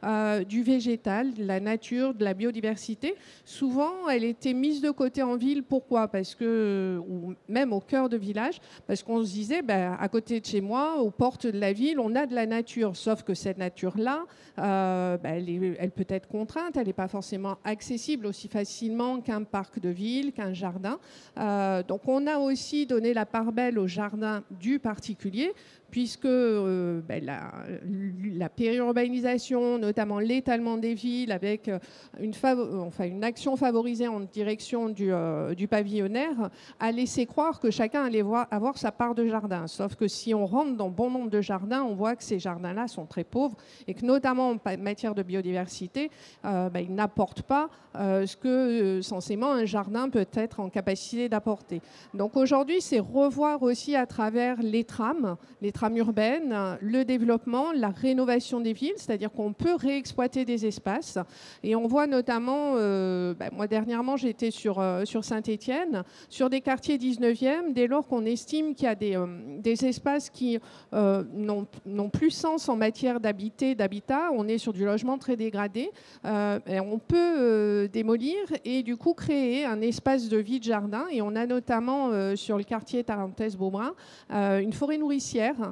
euh, 0.05 0.45
du 0.45 0.63
végétal, 0.63 1.35
de 1.35 1.45
la 1.45 1.61
nature, 1.61 2.15
de 2.15 2.25
la 2.25 2.35
biodiversité, 2.35 3.15
souvent 3.45 4.09
elle 4.09 4.25
était 4.25 4.53
mise 4.53 4.81
de 4.81 4.91
côté 4.91 5.23
en 5.23 5.37
ville. 5.37 5.63
Pourquoi? 5.63 6.09
Parce 6.09 6.35
que, 6.35 7.01
ou 7.09 7.35
même 7.49 7.73
au 7.73 7.81
cœur 7.81 8.09
de 8.09 8.17
village, 8.17 8.61
parce 8.87 9.03
qu'on 9.03 9.25
se 9.25 9.33
disait, 9.33 9.63
ben, 9.63 9.97
à 9.99 10.09
côté 10.09 10.41
de 10.41 10.47
chez 10.47 10.61
moi, 10.61 11.01
aux 11.01 11.11
portes 11.11 11.47
de 11.47 11.59
la 11.59 11.73
ville, 11.73 11.99
on 11.99 12.15
a 12.15 12.27
de 12.27 12.35
la 12.35 12.47
nature. 12.47 12.97
Sauf 12.97 13.23
que 13.23 13.35
cette 13.35 13.59
nature-là, 13.59 14.25
euh, 14.59 15.17
ben, 15.19 15.45
elle, 15.79 15.91
peut 15.91 16.07
être 16.09 16.29
contrainte, 16.29 16.77
elle 16.77 16.87
n'est 16.87 16.93
pas 16.93 17.09
forcément 17.09 17.59
accessible 17.65 18.27
aussi 18.27 18.49
facilement 18.49 19.21
qu'un 19.21 19.43
parc 19.45 19.79
de 19.81 19.89
ville, 19.89 20.33
qu'un 20.33 20.53
jardin. 20.53 20.99
Euh, 21.39 21.83
donc 21.83 22.03
on 22.07 22.27
a 22.27 22.39
aussi 22.39 22.87
donné 22.87 23.15
la 23.15 23.27
part 23.27 23.53
belle 23.53 23.79
au 23.79 23.87
jardin 23.87 24.43
du 24.51 24.79
particulier 24.79 25.53
puisque 25.93 26.25
euh, 26.25 27.03
ben, 27.07 27.23
la, 27.23 28.49
périurbanisation, 28.49 29.79
notamment 29.79 30.19
l'étalement 30.19 30.79
des 30.79 30.95
villes, 30.95 31.31
avec 31.31 31.69
euh, 31.69 31.79
une, 32.19 32.33
enfin, 32.81 33.05
une, 33.05 33.23
action 33.23 33.57
favorisée 33.57 34.09
en 34.09 34.21
direction 34.21 34.89
du, 34.89 35.13
euh, 35.13 35.55
pavillonnaire, 35.71 36.49
a 36.81 36.93
laissé 36.93 37.27
croire 37.27 37.61
que 37.61 37.71
chacun 37.71 38.05
allait 38.05 38.23
voir, 38.23 38.49
avoir 38.51 38.79
sa 38.79 38.91
part 38.91 39.15
de 39.15 39.27
jardin. 39.27 39.67
Sauf 39.67 39.95
que 39.95 40.09
si 40.09 40.35
on 40.35 40.47
rentre 40.47 40.79
dans 40.79 40.89
bon 40.89 41.11
nombre 41.11 41.29
de 41.29 41.43
jardins, 41.43 41.83
on 41.83 41.95
voit 41.95 42.17
que 42.17 42.25
ces 42.25 42.39
jardins-là 42.39 42.89
sont 42.89 43.05
très 43.05 43.25
pauvres 43.25 43.59
et 43.87 43.93
que 43.93 44.07
notamment 44.07 44.51
en 44.53 44.79
matière 44.79 45.15
de 45.15 45.23
biodiversité, 45.23 46.11
ben, 46.43 46.71
ils 46.77 46.95
n'apportent 46.95 47.43
pas 47.43 47.69
ce 47.95 48.37
que 48.37 49.01
censément 49.03 49.53
un 49.53 49.67
jardin 49.67 50.09
peut 50.09 50.27
être 50.35 50.61
en 50.61 50.71
capacité 50.71 51.29
d'apporter. 51.29 51.81
Donc 52.15 52.37
aujourd'hui, 52.37 52.81
c'est 52.81 52.99
revoir 52.99 53.63
aussi 53.63 53.95
à 53.95 54.07
travers 54.07 54.63
les 54.63 54.85
trames, 54.85 55.37
les 55.61 55.71
trames 55.73 55.82
urbaine, 55.91 56.79
le 56.81 57.05
développement, 57.05 57.73
la 57.73 57.91
rénovation 57.91 58.61
des 58.61 58.73
villes, 58.73 58.95
c'est-à-dire 58.97 59.33
qu'on 59.33 59.53
peut 59.53 59.75
réexploiter 59.75 60.45
des 60.45 60.67
espaces. 60.67 61.19
Et 61.63 61.75
on 61.75 61.87
voit 61.87 62.07
notamment, 62.07 62.75
euh, 62.77 63.35
bah, 63.35 63.47
moi 63.53 63.67
dernièrement 63.67 64.17
j'étais 64.17 64.51
sur, 64.51 64.79
euh, 64.79 65.05
sur 65.05 65.25
Saint-Étienne, 65.25 66.05
sur 66.29 66.51
des 66.51 66.61
quartiers 66.61 66.99
19e, 66.99 67.73
dès 67.73 67.87
lors 67.87 68.07
qu'on 68.07 68.25
estime 68.25 68.75
qu'il 68.75 68.85
y 68.85 68.89
a 68.89 68.95
des, 68.95 69.17
euh, 69.17 69.27
des 69.59 69.85
espaces 69.85 70.31
qui 70.31 70.59
n'ont 70.93 72.09
plus 72.13 72.31
sens 72.31 72.69
en 72.69 72.77
matière 72.77 73.21
d'habiter, 73.21 73.75
d'habitat, 73.75 74.31
on 74.33 74.49
est 74.49 74.59
sur 74.59 74.73
du 74.73 74.85
logement 74.85 75.19
très 75.19 75.37
dégradé, 75.37 75.91
et 76.25 76.81
on 76.81 76.99
peut 76.99 77.89
démolir 77.93 78.37
et 78.65 78.83
du 78.83 78.97
coup 78.97 79.15
créer 79.15 79.65
un 79.65 79.81
espace 79.81 80.29
de 80.29 80.37
vie 80.37 80.59
de 80.59 80.65
jardin. 80.65 81.07
Et 81.11 81.23
on 81.23 81.35
a 81.35 81.47
notamment 81.47 82.11
sur 82.37 82.59
le 82.59 82.65
quartier 82.65 83.05
Tarentaise-Beaubrun 83.05 83.95
une 84.31 84.73
forêt 84.73 84.99
nourricière 84.99 85.72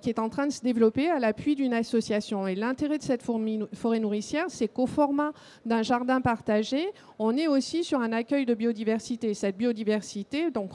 qui 0.00 0.08
est 0.08 0.18
en 0.18 0.28
train 0.28 0.46
de 0.46 0.52
se 0.52 0.60
développer 0.60 1.10
à 1.10 1.18
l'appui 1.18 1.54
d'une 1.54 1.74
association. 1.74 2.46
Et 2.46 2.54
l'intérêt 2.54 2.98
de 2.98 3.02
cette 3.02 3.22
forêt 3.22 4.00
nourricière, 4.00 4.46
c'est 4.48 4.68
qu'au 4.68 4.86
format 4.86 5.32
d'un 5.64 5.82
jardin 5.82 6.20
partagé, 6.20 6.86
on 7.18 7.36
est 7.36 7.46
aussi 7.46 7.84
sur 7.84 8.00
un 8.00 8.12
accueil 8.12 8.46
de 8.46 8.54
biodiversité. 8.54 9.34
Cette 9.34 9.56
biodiversité 9.56 10.50
donc, 10.50 10.70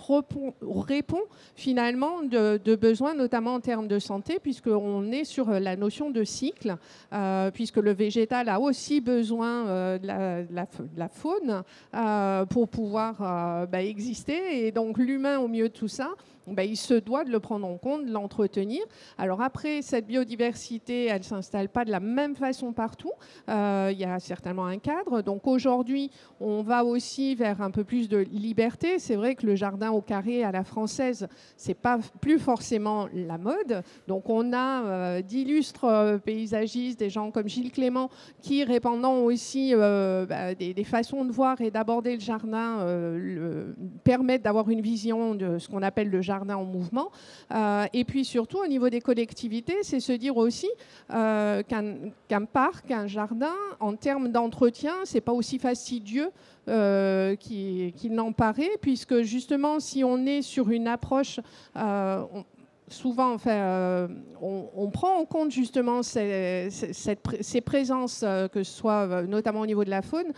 répond, 0.88 1.24
finalement 1.56 2.22
de, 2.24 2.76
besoins, 2.76 3.14
notamment 3.14 3.56
en 3.56 3.60
termes 3.60 3.88
de 3.88 4.00
santé, 4.00 4.40
puisqu'on 4.42 5.12
est 5.12 5.24
sur 5.24 5.50
la 5.50 5.76
notion 5.76 6.10
de 6.10 6.24
cycle, 6.24 6.78
euh, 7.14 7.52
puisque 7.52 7.78
le 7.78 7.94
végétal 7.94 8.50
a 8.50 8.60
aussi 8.60 9.02
besoin 9.02 9.68
euh, 9.68 9.98
de, 9.98 10.08
la, 10.08 11.10
faune 11.10 11.64
euh, 11.96 12.46
pour 12.46 12.68
pouvoir 12.68 13.68
bah, 13.68 13.84
exister. 13.84 14.66
Et 14.66 14.72
donc 14.72 14.98
l'humain, 14.98 15.40
au 15.40 15.48
milieu 15.48 15.70
de 15.70 15.74
tout 15.74 15.88
ça, 15.88 16.12
bah, 16.48 16.64
il 16.64 16.78
se 16.78 16.94
doit 16.94 17.24
de 17.24 17.32
le 17.32 17.40
prendre 17.40 17.68
en 17.68 17.78
compte, 17.78 18.06
de 18.06 18.12
l'entretenir. 18.12 18.82
Alors 19.18 19.42
après, 19.42 19.82
cette 19.82 20.08
biodiversité, 20.08 21.06
elle 21.06 21.20
ne 21.20 21.24
s'installe 21.24 21.70
pas 21.70 21.86
de 21.86 21.92
la 21.92 22.00
même 22.00 22.36
façon 22.36 22.74
partout. 22.74 23.12
Euh, 23.50 23.90
il 23.92 24.00
y 24.00 24.06
a 24.06 24.20
certainement 24.20 24.66
un 24.66 24.78
cadre. 24.78 25.22
Donc 25.22 25.46
aujourd'hui, 25.48 26.10
on 26.40 26.62
va 26.62 26.86
aussi 26.86 27.36
vers 27.36 27.62
un 27.62 27.72
peu 27.72 27.84
plus 27.84 28.08
de 28.08 28.18
liberté. 28.18 29.00
C'est 29.00 29.16
vrai 29.16 29.36
que 29.36 29.46
le 29.46 29.56
jardin 29.56 29.92
au 29.92 30.02
carré 30.02 30.44
à 30.44 30.52
la 30.52 30.64
française, 30.64 31.28
c'est 31.58 31.74
pas 31.74 32.00
plus 32.22 32.40
forcément 32.40 33.08
la 33.14 33.38
mode. 33.38 33.84
Donc 34.08 34.30
on 34.30 34.54
a 34.54 34.84
euh, 34.86 35.22
d'illustres 35.22 35.86
euh, 35.86 36.18
paysagistes, 36.18 37.00
des 37.00 37.10
gens 37.10 37.32
comme 37.32 37.50
Gilles 37.50 37.72
Clément, 37.72 38.10
qui 38.42 38.64
répandant 38.64 39.18
aussi 39.18 39.74
bah, 39.76 40.56
des, 40.56 40.84
façons 40.84 41.26
de 41.26 41.32
voir 41.32 41.60
et 41.62 41.72
d'aborder 41.72 42.14
le 42.14 42.22
jardin 42.22 42.86
permettent 44.04 44.44
d'avoir 44.44 44.70
une 44.70 44.82
vision 44.82 45.36
de 45.36 45.58
ce 45.58 45.68
qu'on 45.68 45.82
appelle 45.82 46.10
le 46.10 46.22
jardin 46.22 46.37
en 46.42 46.64
mouvement. 46.64 47.12
Euh, 47.54 47.86
et 47.94 48.04
puis 48.04 48.26
surtout, 48.26 48.60
au 48.60 48.68
niveau 48.68 48.90
des 48.90 49.02
collectivités, 49.02 49.78
c'est 49.84 50.00
se 50.00 50.14
dire 50.14 50.38
aussi 50.38 50.70
euh, 51.14 51.64
qu'un 51.64 52.46
parc, 52.46 52.92
un 52.92 53.08
jardin, 53.08 53.56
en 53.80 53.96
termes 53.96 54.30
d'entretien, 54.30 54.94
c'est 55.04 55.22
pas 55.22 55.32
aussi 55.32 55.60
fastidieux 55.60 56.30
euh, 56.68 57.36
qu'il 57.36 58.12
n'en 58.12 58.32
paraît, 58.32 58.78
puisque 58.82 59.22
justement, 59.22 59.80
si 59.80 60.04
on 60.04 60.26
est 60.26 60.42
sur 60.42 60.70
une 60.70 60.88
approche, 60.88 61.40
souvent, 62.90 63.34
enfin, 63.34 63.52
euh, 63.52 64.08
on, 64.42 64.90
prend 64.90 65.18
en 65.18 65.26
compte 65.26 65.52
justement 65.52 66.04
ces, 66.04 66.70
présences, 67.66 68.24
euh, 68.24 68.48
que 68.48 68.64
ce 68.64 68.72
soit 68.72 69.08
euh, 69.08 69.28
notamment 69.28 69.62
au 69.62 69.66
niveau 69.66 69.84
de 69.84 69.90
la 69.90 70.02
faune, 70.02 70.32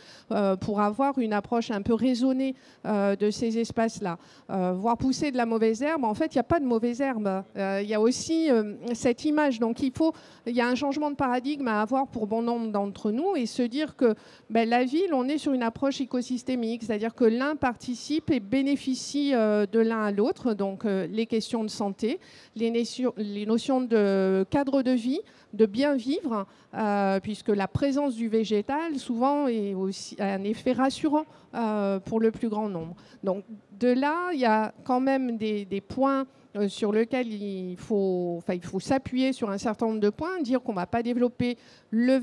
pour 0.61 0.81
avoir 0.81 1.17
une 1.19 1.33
approche 1.33 1.71
un 1.71 1.81
peu 1.81 1.93
raisonnée 1.93 2.55
de 2.85 3.31
ces 3.31 3.57
espaces-là. 3.57 4.17
voir 4.47 4.97
pousser 4.97 5.31
de 5.31 5.37
la 5.37 5.45
mauvaise 5.45 5.81
herbe, 5.81 6.03
en 6.03 6.13
fait, 6.13 6.33
il 6.33 6.37
n'y 6.37 6.41
a 6.41 6.43
pas 6.43 6.59
de 6.59 6.65
mauvaise 6.65 7.01
herbe. 7.01 7.43
Il 7.55 7.87
y 7.87 7.93
a 7.93 8.01
aussi 8.01 8.49
cette 8.93 9.25
image. 9.25 9.59
Donc, 9.59 9.81
il 9.81 9.91
faut, 9.91 10.13
il 10.45 10.55
y 10.55 10.61
a 10.61 10.67
un 10.67 10.75
changement 10.75 11.09
de 11.09 11.15
paradigme 11.15 11.67
à 11.67 11.81
avoir 11.81 12.07
pour 12.07 12.27
bon 12.27 12.41
nombre 12.41 12.71
d'entre 12.71 13.11
nous 13.11 13.35
et 13.35 13.45
se 13.45 13.63
dire 13.63 13.95
que 13.95 14.15
ben, 14.49 14.67
la 14.67 14.83
ville, 14.83 15.13
on 15.13 15.27
est 15.27 15.37
sur 15.37 15.53
une 15.53 15.63
approche 15.63 16.01
écosystémique, 16.01 16.83
c'est-à-dire 16.83 17.15
que 17.15 17.25
l'un 17.25 17.55
participe 17.55 18.31
et 18.31 18.39
bénéficie 18.39 19.31
de 19.31 19.79
l'un 19.79 20.03
à 20.03 20.11
l'autre. 20.11 20.53
Donc, 20.53 20.83
les 20.85 21.25
questions 21.25 21.63
de 21.63 21.69
santé 21.69 22.19
les, 22.55 23.45
notions 23.45 23.81
de 23.81 24.45
cadre 24.49 24.81
de 24.81 24.91
vie, 24.91 25.21
de 25.53 25.65
bien 25.65 25.95
vivre, 25.95 26.45
euh, 26.73 27.19
puisque 27.19 27.49
la 27.49 27.67
présence 27.67 28.15
du 28.15 28.27
végétal 28.27 28.97
souvent 28.97 29.47
est 29.47 29.73
aussi 29.73 30.15
un 30.19 30.43
effet 30.43 30.73
rassurant 30.73 31.25
euh, 31.55 31.99
pour 31.99 32.19
le 32.19 32.31
plus 32.31 32.49
grand 32.49 32.69
nombre. 32.69 32.95
Donc 33.23 33.43
de 33.79 33.87
là, 33.87 34.31
il 34.33 34.39
y 34.39 34.45
a 34.45 34.73
quand 34.83 34.99
même 34.99 35.37
des 35.37 35.83
points 35.87 36.25
euh, 36.55 36.67
sur 36.67 36.91
lequel 36.91 37.31
il 37.31 37.77
faut, 37.77 38.41
il 38.51 38.63
faut 38.63 38.79
s'appuyer 38.79 39.33
sur 39.33 39.51
un 39.51 39.59
certain 39.59 39.85
nombre 39.85 39.99
de 39.99 40.09
points, 40.09 40.41
dire 40.41 40.61
qu'on 40.61 40.71
ne 40.71 40.77
va 40.77 40.87
pas 40.87 41.03
développer 41.03 41.57
le 41.91 42.19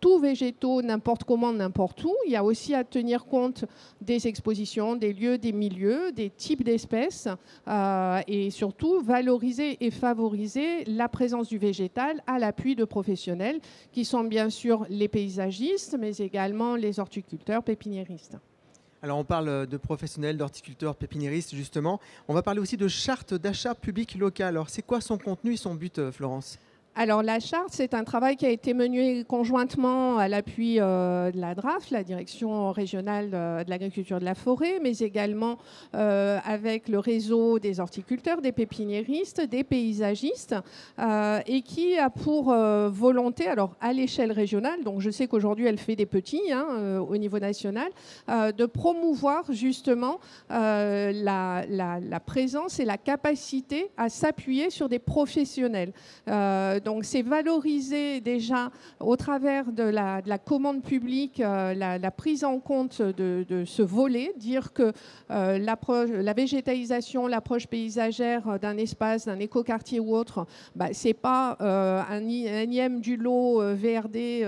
tout 0.00 0.18
végétaux 0.18 0.82
n'importe 0.82 1.24
comment, 1.24 1.52
n'importe 1.52 2.02
où. 2.04 2.12
Il 2.26 2.32
y 2.32 2.36
a 2.36 2.42
aussi 2.42 2.74
à 2.74 2.82
tenir 2.82 3.24
compte 3.24 3.64
des 4.00 4.26
expositions, 4.26 4.96
des 4.96 5.12
lieux, 5.12 5.38
des 5.38 5.52
milieux, 5.52 6.10
des 6.12 6.30
types 6.30 6.64
d'espèces 6.64 7.28
euh, 7.68 8.20
et 8.26 8.50
surtout 8.50 9.00
valoriser 9.00 9.84
et 9.84 9.90
favoriser 9.90 10.84
la 10.86 11.08
présence 11.08 11.48
du 11.48 11.58
végétal 11.58 12.20
à 12.26 12.38
l'appui 12.38 12.74
de 12.74 12.84
professionnels 12.84 13.60
qui 13.92 14.04
sont 14.04 14.24
bien 14.24 14.50
sûr 14.50 14.86
les 14.88 15.08
paysagistes, 15.08 15.96
mais 15.98 16.16
également 16.16 16.74
les 16.74 16.98
horticulteurs, 16.98 17.62
pépiniéristes. 17.62 18.36
Alors 19.04 19.18
on 19.18 19.24
parle 19.24 19.66
de 19.66 19.76
professionnels, 19.76 20.36
d'horticulteurs, 20.36 20.94
pépiniéristes 20.94 21.56
justement. 21.56 22.00
On 22.28 22.34
va 22.34 22.42
parler 22.42 22.60
aussi 22.60 22.76
de 22.76 22.86
charte 22.86 23.34
d'achat 23.34 23.74
public 23.74 24.14
local. 24.14 24.50
Alors 24.50 24.70
c'est 24.70 24.82
quoi 24.82 25.00
son 25.00 25.18
contenu 25.18 25.54
et 25.54 25.56
son 25.56 25.74
but, 25.74 25.98
euh, 25.98 26.12
Florence? 26.12 26.60
Alors 26.94 27.22
la 27.22 27.40
charte, 27.40 27.70
c'est 27.70 27.94
un 27.94 28.04
travail 28.04 28.36
qui 28.36 28.44
a 28.44 28.50
été 28.50 28.74
mené 28.74 29.24
conjointement 29.24 30.18
à 30.18 30.28
l'appui 30.28 30.76
euh, 30.78 31.30
de 31.30 31.40
la 31.40 31.54
DRAF, 31.54 31.90
la 31.90 32.04
Direction 32.04 32.70
régionale 32.70 33.30
de 33.30 33.70
l'agriculture 33.70 34.20
de 34.20 34.26
la 34.26 34.34
forêt, 34.34 34.78
mais 34.82 34.98
également 34.98 35.56
euh, 35.94 36.38
avec 36.44 36.90
le 36.90 36.98
réseau 36.98 37.58
des 37.58 37.80
horticulteurs, 37.80 38.42
des 38.42 38.52
pépiniéristes, 38.52 39.40
des 39.40 39.64
paysagistes, 39.64 40.54
euh, 40.98 41.40
et 41.46 41.62
qui 41.62 41.96
a 41.96 42.10
pour 42.10 42.52
volonté, 42.52 43.46
alors 43.46 43.74
à 43.80 43.94
l'échelle 43.94 44.30
régionale, 44.30 44.84
donc 44.84 45.00
je 45.00 45.08
sais 45.08 45.28
qu'aujourd'hui 45.28 45.66
elle 45.66 45.78
fait 45.78 45.96
des 45.96 46.04
petits 46.04 46.52
hein, 46.52 47.00
au 47.08 47.16
niveau 47.16 47.38
national, 47.38 47.90
de 48.28 48.66
promouvoir 48.66 49.50
justement 49.50 50.20
la, 50.50 51.64
présence 52.26 52.80
et 52.80 52.84
la 52.84 52.98
capacité 52.98 53.90
à 53.96 54.10
s'appuyer 54.10 54.68
sur 54.68 54.90
des 54.90 54.98
professionnels 54.98 55.92
donc 56.84 57.04
c'est 57.04 57.22
valoriser 57.22 58.20
déjà 58.20 58.70
au 59.00 59.16
travers 59.16 59.72
de 59.72 59.82
la, 59.82 60.22
commande 60.38 60.82
publique 60.82 61.40
euh, 61.40 61.74
la, 61.74 62.10
prise 62.10 62.44
en 62.44 62.58
compte 62.58 63.00
de, 63.00 63.64
ce 63.66 63.82
volet, 63.82 64.32
dire 64.36 64.72
que 64.72 64.92
euh, 65.30 65.58
la 65.58 66.32
végétalisation, 66.34 67.26
l'approche 67.26 67.66
paysagère 67.66 68.58
d'un 68.60 68.76
espace, 68.76 69.26
d'un 69.26 69.38
écoquartier 69.38 70.00
ou 70.00 70.14
autre, 70.14 70.46
bah, 70.74 70.92
ce 70.92 71.08
n'est 71.08 71.14
pas 71.14 71.56
euh, 71.60 72.02
un, 72.08 72.28
énième 72.28 73.00
du 73.00 73.16
lot 73.16 73.60
VRD 73.74 74.46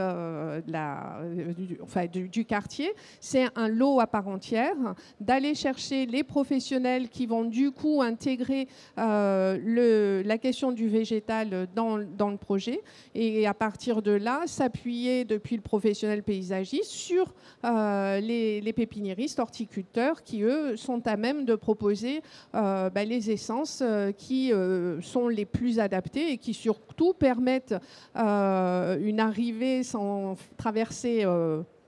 du, 2.11 2.45
quartier, 2.45 2.93
c'est 3.21 3.47
un 3.57 3.69
lot 3.69 4.01
à 4.01 4.07
part 4.07 4.29
entière, 4.29 4.77
d'aller 5.21 5.55
chercher 5.55 6.07
les 6.07 6.23
professionnels 6.23 7.09
qui 7.09 7.27
vont 7.27 7.45
du 7.45 7.71
coup 7.71 8.03
intégrer 8.03 8.69
la 8.97 10.39
question 10.41 10.73
du 10.73 10.89
végétal 10.89 11.69
dans, 11.75 11.99
dans 11.99 12.24
le 12.31 12.37
projet. 12.37 12.81
Et 13.15 13.47
à 13.47 13.55
partir 13.55 14.03
de 14.03 14.13
là, 14.13 14.43
s'appuyer 14.47 15.25
depuis 15.25 15.57
le 15.57 15.63
professionnel 15.63 16.23
paysagiste 16.23 16.91
sur 16.91 17.35
euh, 17.65 18.21
les, 18.21 18.73
pépiniéristes, 18.73 19.39
horticulteurs 19.39 20.23
qui, 20.23 20.43
eux, 20.43 20.77
sont 20.77 21.07
à 21.07 21.17
même 21.17 21.45
de 21.45 21.55
proposer 21.55 22.23
euh, 22.55 22.91
bah, 22.91 23.05
les 23.05 23.31
essences 23.31 23.83
euh, 23.83 24.13
qui 24.13 24.53
sont 25.03 25.29
les 25.29 25.45
plus 25.45 25.79
adaptées 25.79 26.33
et 26.33 26.39
qui 26.39 26.55
surtout 26.55 27.13
permettent 27.15 27.75
une 28.15 29.21
arrivée 29.21 29.83
sans 29.83 30.37
traverser 30.57 31.25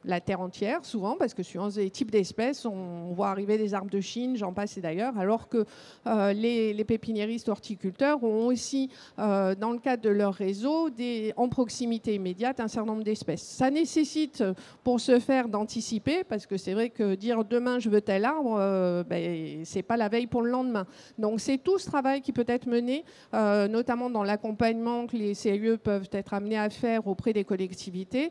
la 0.07 0.21
terre 0.21 0.41
entière, 0.41 0.85
souvent, 0.85 1.17
parce 1.17 1.35
que 1.35 1.43
suivant 1.43 1.69
les 1.77 1.91
types 1.91 2.11
d'espèces, 2.11 2.65
on, 2.65 3.13
voit 3.13 3.29
arriver 3.29 3.59
des 3.59 3.75
arbres 3.75 3.91
de 3.91 4.01
Chine, 4.01 4.37
j'en 4.37 4.53
passe 4.53 4.77
et 4.79 4.81
d'ailleurs, 4.81 5.19
alors 5.19 5.49
que 5.49 5.65
euh, 6.07 6.33
les, 6.33 6.85
pépiniéristes 6.85 7.49
horticulteurs 7.49 8.23
ont 8.23 8.47
aussi, 8.47 8.91
euh, 9.19 9.57
dans 9.57 9.73
le 9.73 9.79
cadre 9.79 10.03
de 10.03 10.11
leur 10.11 10.33
réseau, 10.33 10.89
des, 10.91 11.33
en 11.37 11.49
proximité 11.49 12.15
immédiate, 12.15 12.61
un 12.61 12.69
certain 12.69 12.93
nombre 12.93 13.03
d'espèces. 13.03 13.43
Ça 13.43 13.71
nécessite, 13.71 14.45
pour 14.85 15.01
ce 15.01 15.19
faire, 15.19 15.49
d'anticiper, 15.49 16.23
parce 16.23 16.47
que 16.47 16.57
c'est 16.57 16.75
vrai 16.75 16.91
que 16.91 17.17
dire 17.17 17.45
demain 17.45 17.81
je 17.81 17.91
veux 17.91 18.01
tel 18.01 18.25
arbre, 18.25 18.57
euh, 18.59 19.03
ben, 19.03 19.65
c'est 19.65 19.83
pas 19.83 19.97
la 19.97 20.09
veille 20.09 20.29
pour 20.29 20.43
le 20.43 20.51
lendemain. 20.51 20.87
Donc 21.19 21.41
c'est 21.41 21.59
tout 21.59 21.79
ce 21.79 21.87
travail 21.87 22.21
qui 22.21 22.33
peut 22.33 22.45
être 22.47 22.67
mené, 22.67 23.05
notamment 23.33 24.11
dans 24.11 24.23
l'accompagnement 24.23 25.07
que 25.07 25.17
les 25.17 25.35
CIE 25.35 25.77
peuvent 25.83 26.09
être 26.13 26.35
amenés 26.35 26.59
à 26.59 26.71
faire 26.71 27.07
auprès 27.09 27.33
des 27.33 27.45
collectivités, 27.45 28.31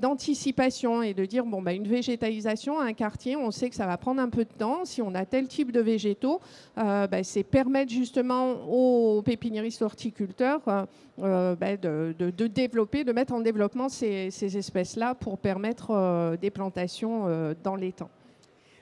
d'anticipation 0.00 0.93
et 1.02 1.14
de 1.14 1.24
dire 1.24 1.44
bon, 1.44 1.62
bah, 1.62 1.72
une 1.72 1.86
végétalisation, 1.86 2.80
un 2.80 2.92
quartier, 2.92 3.36
on 3.36 3.50
sait 3.50 3.70
que 3.70 3.76
ça 3.76 3.86
va 3.86 3.96
prendre 3.96 4.20
un 4.20 4.28
peu 4.28 4.44
de 4.44 4.52
temps. 4.52 4.84
Si 4.84 5.02
on 5.02 5.14
a 5.14 5.24
tel 5.24 5.48
type 5.48 5.72
de 5.72 5.80
végétaux, 5.80 6.40
bah, 6.76 7.22
c'est 7.22 7.42
permettre 7.42 7.92
justement 7.92 8.52
aux 8.68 9.22
pépiniéristes 9.22 9.82
horticulteurs 9.82 10.60
bah, 10.64 11.76
de, 11.76 12.46
développer, 12.46 13.04
de 13.04 13.12
mettre 13.12 13.32
en 13.32 13.40
développement 13.40 13.88
ces, 13.88 14.30
ces 14.30 14.56
espèces-là 14.56 15.14
pour 15.14 15.38
permettre 15.38 16.36
des 16.40 16.50
plantations 16.50 17.54
dans 17.62 17.76
les 17.76 17.92
temps. 17.92 18.10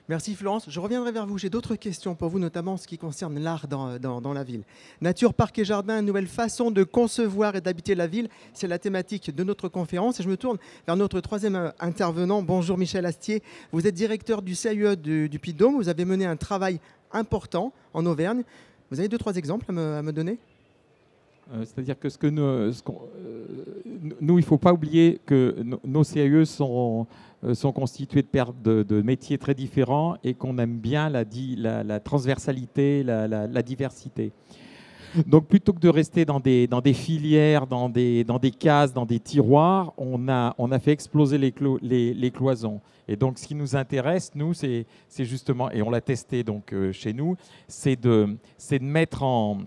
Merci 0.09 0.35
Florence. 0.35 0.65
Je 0.69 0.79
reviendrai 0.81 1.13
vers 1.13 1.25
vous. 1.25 1.37
J'ai 1.37 1.49
d'autres 1.49 1.75
questions 1.75 2.13
pour 2.13 2.27
vous, 2.27 2.37
notamment 2.37 2.73
en 2.73 2.77
ce 2.77 2.87
qui 2.87 2.97
concerne 2.97 3.39
l'art 3.39 3.67
dans, 3.69 3.97
dans, 3.99 4.33
la 4.33 4.43
ville. 4.43 4.63
Nature, 4.99 5.33
parc 5.33 5.57
et 5.59 5.65
jardin, 5.65 6.01
nouvelle 6.01 6.27
façon 6.27 6.71
de 6.71 6.83
concevoir 6.83 7.55
et 7.55 7.61
d'habiter 7.61 7.95
la 7.95 8.05
ville. 8.05 8.27
C'est 8.53 8.67
la 8.67 8.79
thématique 8.79 9.33
de 9.33 9.43
notre 9.45 9.69
conférence. 9.69 10.19
Et 10.19 10.23
je 10.23 10.29
me 10.29 10.35
tourne 10.35 10.57
vers 10.85 10.97
notre 10.97 11.21
troisième 11.21 11.55
euh, 11.55 11.69
intervenant. 11.79 12.41
Bonjour 12.41 12.77
Michel 12.77 13.05
Astier. 13.05 13.41
Vous 13.71 13.87
êtes 13.87 13.95
directeur 13.95 14.41
du 14.41 14.55
CIE 14.55 14.97
du, 14.97 15.29
du 15.29 15.39
Puy-de-Dôme. 15.39 15.75
Vous 15.75 15.87
avez 15.87 16.03
mené 16.03 16.25
un 16.25 16.35
travail 16.35 16.81
important 17.13 17.71
en 17.93 18.05
Auvergne. 18.05 18.43
Vous 18.91 18.99
avez 18.99 19.07
deux, 19.07 19.17
trois 19.17 19.35
exemples 19.35 19.65
à 19.69 20.01
me, 20.01 20.11
donner? 20.11 20.37
Euh, 21.51 21.63
C'est-à-dire 21.65 21.97
que 21.97 22.09
ce 22.09 22.17
que 22.17 22.27
nous, 22.27 22.43
euh, 22.43 22.71
nous 24.21 24.37
il 24.37 24.41
ne 24.41 24.45
faut 24.45 24.57
pas 24.57 24.73
oublier 24.73 25.19
que 25.25 25.55
nos 25.83 26.03
CIE 26.03 26.45
sont 26.45 27.07
euh, 27.09 27.13
sont 27.53 27.71
constitués 27.71 28.23
de, 28.63 28.83
de, 28.83 29.01
métiers 29.01 29.37
très 29.37 29.53
différents 29.53 30.15
et 30.23 30.33
qu'on 30.33 30.57
aime 30.57 30.77
bien 30.77 31.09
la, 31.09 31.23
la, 31.83 31.99
transversalité, 31.99 33.03
la, 33.03 33.61
diversité. 33.61 34.31
Donc 35.27 35.47
plutôt 35.47 35.73
que 35.73 35.79
de 35.79 35.89
rester 35.89 36.25
dans 36.25 36.39
des, 36.39 36.93
filières, 36.93 37.67
dans 37.67 37.89
des, 37.89 38.25
cases, 38.57 38.93
dans 38.93 39.05
des 39.05 39.19
tiroirs, 39.19 39.93
on 39.97 40.27
a, 40.27 40.79
fait 40.79 40.91
exploser 40.91 41.37
les, 41.37 42.31
cloisons. 42.31 42.81
Et 43.07 43.15
donc 43.15 43.37
ce 43.37 43.47
qui 43.47 43.55
nous 43.55 43.75
intéresse, 43.75 44.31
nous, 44.35 44.53
c'est 44.53 44.85
justement, 45.19 45.69
et 45.71 45.81
on 45.81 45.89
l'a 45.89 46.01
testé 46.01 46.43
donc 46.43 46.73
euh, 46.73 46.91
chez 46.93 47.13
nous, 47.13 47.35
c'est 47.67 47.99
de, 47.99 48.37
de 48.71 48.79
mettre 48.79 49.23
en, 49.23 49.59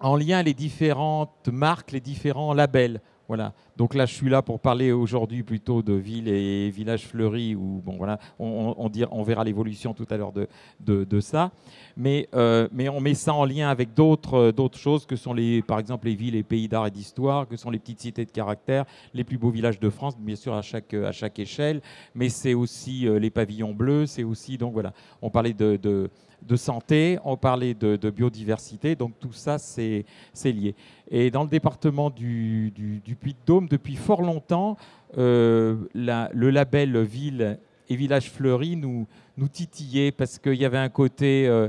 en 0.00 0.16
lien 0.16 0.42
les 0.42 0.54
différentes 0.54 1.48
marques, 1.48 1.92
les 1.92 2.00
différents 2.00 2.52
labels. 2.52 3.00
Voilà. 3.28 3.54
Donc 3.76 3.94
là, 3.94 4.06
je 4.06 4.14
suis 4.14 4.30
là 4.30 4.40
pour 4.40 4.60
parler 4.60 4.92
aujourd'hui 4.92 5.42
plutôt 5.42 5.82
de 5.82 5.94
villes 5.94 6.28
et 6.28 6.70
villages 6.70 7.06
fleuris, 7.06 7.56
où 7.56 7.82
bon, 7.84 7.96
voilà, 7.96 8.20
on, 8.38 8.74
on, 8.78 9.22
verra 9.24 9.42
l'évolution 9.42 9.94
tout 9.94 10.06
à 10.10 10.16
l'heure 10.16 10.32
de, 10.32 11.20
ça. 11.20 11.50
Mais, 11.96 12.28
euh, 12.34 12.68
mais 12.72 12.88
on 12.88 13.00
met 13.00 13.14
ça 13.14 13.34
en 13.34 13.44
lien 13.44 13.68
avec 13.68 13.94
d'autres 13.94 14.52
d'autres 14.52 14.78
choses 14.78 15.06
que 15.06 15.16
sont, 15.16 15.32
les, 15.32 15.62
par 15.62 15.78
exemple, 15.80 16.06
les 16.06 16.14
villes 16.14 16.36
et 16.36 16.42
pays 16.42 16.68
d'art 16.68 16.86
et 16.86 16.90
d'histoire, 16.90 17.48
que 17.48 17.56
sont 17.56 17.70
les 17.70 17.78
petites 17.78 18.00
cités 18.00 18.24
de 18.24 18.30
caractère, 18.30 18.84
les 19.12 19.24
plus 19.24 19.38
beaux 19.38 19.50
villages 19.50 19.80
de 19.80 19.90
France, 19.90 20.16
bien 20.18 20.36
sûr 20.36 20.54
à 20.54 20.62
chaque, 20.62 20.94
à 20.94 21.12
chaque 21.12 21.38
échelle. 21.38 21.80
Mais 22.14 22.28
c'est 22.28 22.54
aussi 22.54 23.08
euh, 23.08 23.18
les 23.18 23.30
pavillons 23.30 23.74
bleus, 23.74 24.06
c'est 24.06 24.24
aussi, 24.24 24.56
donc 24.56 24.72
voilà, 24.72 24.92
on 25.20 25.30
parlait 25.30 25.52
de, 25.52 25.76
de 25.76 26.10
de 26.46 26.56
santé, 26.56 27.18
on 27.24 27.36
parlait 27.36 27.74
de, 27.74 28.10
biodiversité, 28.10 28.94
donc 28.94 29.18
tout 29.18 29.32
ça 29.32 29.58
c'est 29.58 30.04
lié. 30.44 30.74
Et 31.10 31.30
dans 31.30 31.42
le 31.42 31.48
département 31.48 32.10
du, 32.10 32.72
Puy-de-Dôme, 33.20 33.63
depuis 33.68 33.96
fort 33.96 34.22
longtemps, 34.22 34.76
euh, 35.18 35.76
le 35.94 36.50
label 36.50 36.98
Ville 37.02 37.58
et 37.88 37.96
Village 37.96 38.30
Fleuri 38.30 38.76
nous, 38.76 39.06
titillait 39.52 40.12
parce 40.12 40.38
qu'il 40.38 40.54
y 40.54 40.64
avait 40.64 40.78
un 40.78 40.88
côté 40.88 41.46
euh, 41.46 41.68